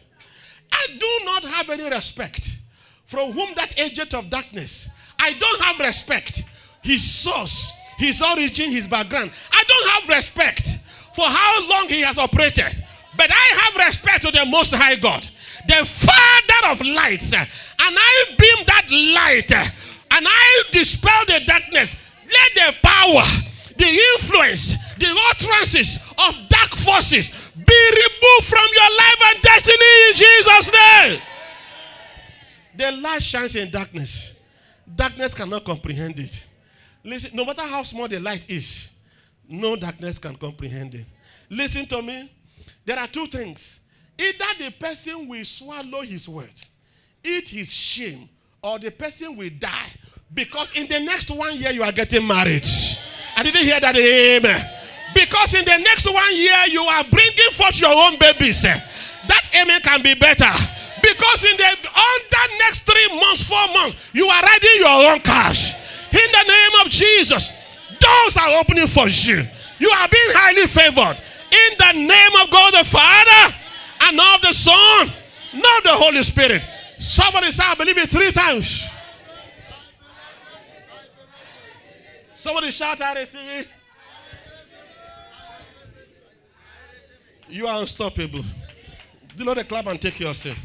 [0.72, 2.58] I do not have any respect
[3.06, 4.88] from whom that agent of darkness.
[5.18, 6.42] I don't have respect.
[6.82, 9.30] His source, his origin, his background.
[9.50, 10.78] I don't have respect
[11.14, 12.84] for how long he has operated.
[13.18, 15.28] But I have respect to the Most High God,
[15.66, 17.34] the Father of lights.
[17.34, 17.46] And
[17.80, 19.50] I beam that light
[20.10, 21.96] and I dispel the darkness.
[22.24, 23.24] Let the power,
[23.76, 25.98] the influence, the utterances
[26.28, 31.22] of dark forces be removed from your life and destiny in Jesus' name.
[32.76, 34.34] The light shines in darkness.
[34.94, 36.46] Darkness cannot comprehend it.
[37.02, 38.88] Listen, no matter how small the light is,
[39.48, 41.06] no darkness can comprehend it.
[41.50, 42.30] Listen to me.
[42.88, 43.80] There are two things.
[44.18, 46.54] Either the person will swallow his word,
[47.22, 48.30] eat his shame,
[48.62, 49.92] or the person will die.
[50.32, 52.64] Because in the next one year, you are getting married.
[53.36, 53.94] I didn't hear that.
[53.94, 54.70] Amen.
[55.12, 58.62] Because in the next one year, you are bringing forth your own babies.
[58.62, 60.48] That amen can be better.
[61.02, 65.74] Because in the under next three months, four months, you are riding your own cash.
[66.10, 67.52] In the name of Jesus,
[68.00, 69.44] doors are opening for you.
[69.78, 71.22] You are being highly favored.
[71.50, 73.56] In the name of God the Father
[74.02, 75.12] and of the Son,
[75.54, 76.66] not the Holy Spirit.
[76.98, 78.86] Somebody say, I believe it three times.
[82.36, 83.64] Somebody shout out to me.
[87.48, 88.44] You are unstoppable.
[89.36, 90.56] Do not clap and take your seat.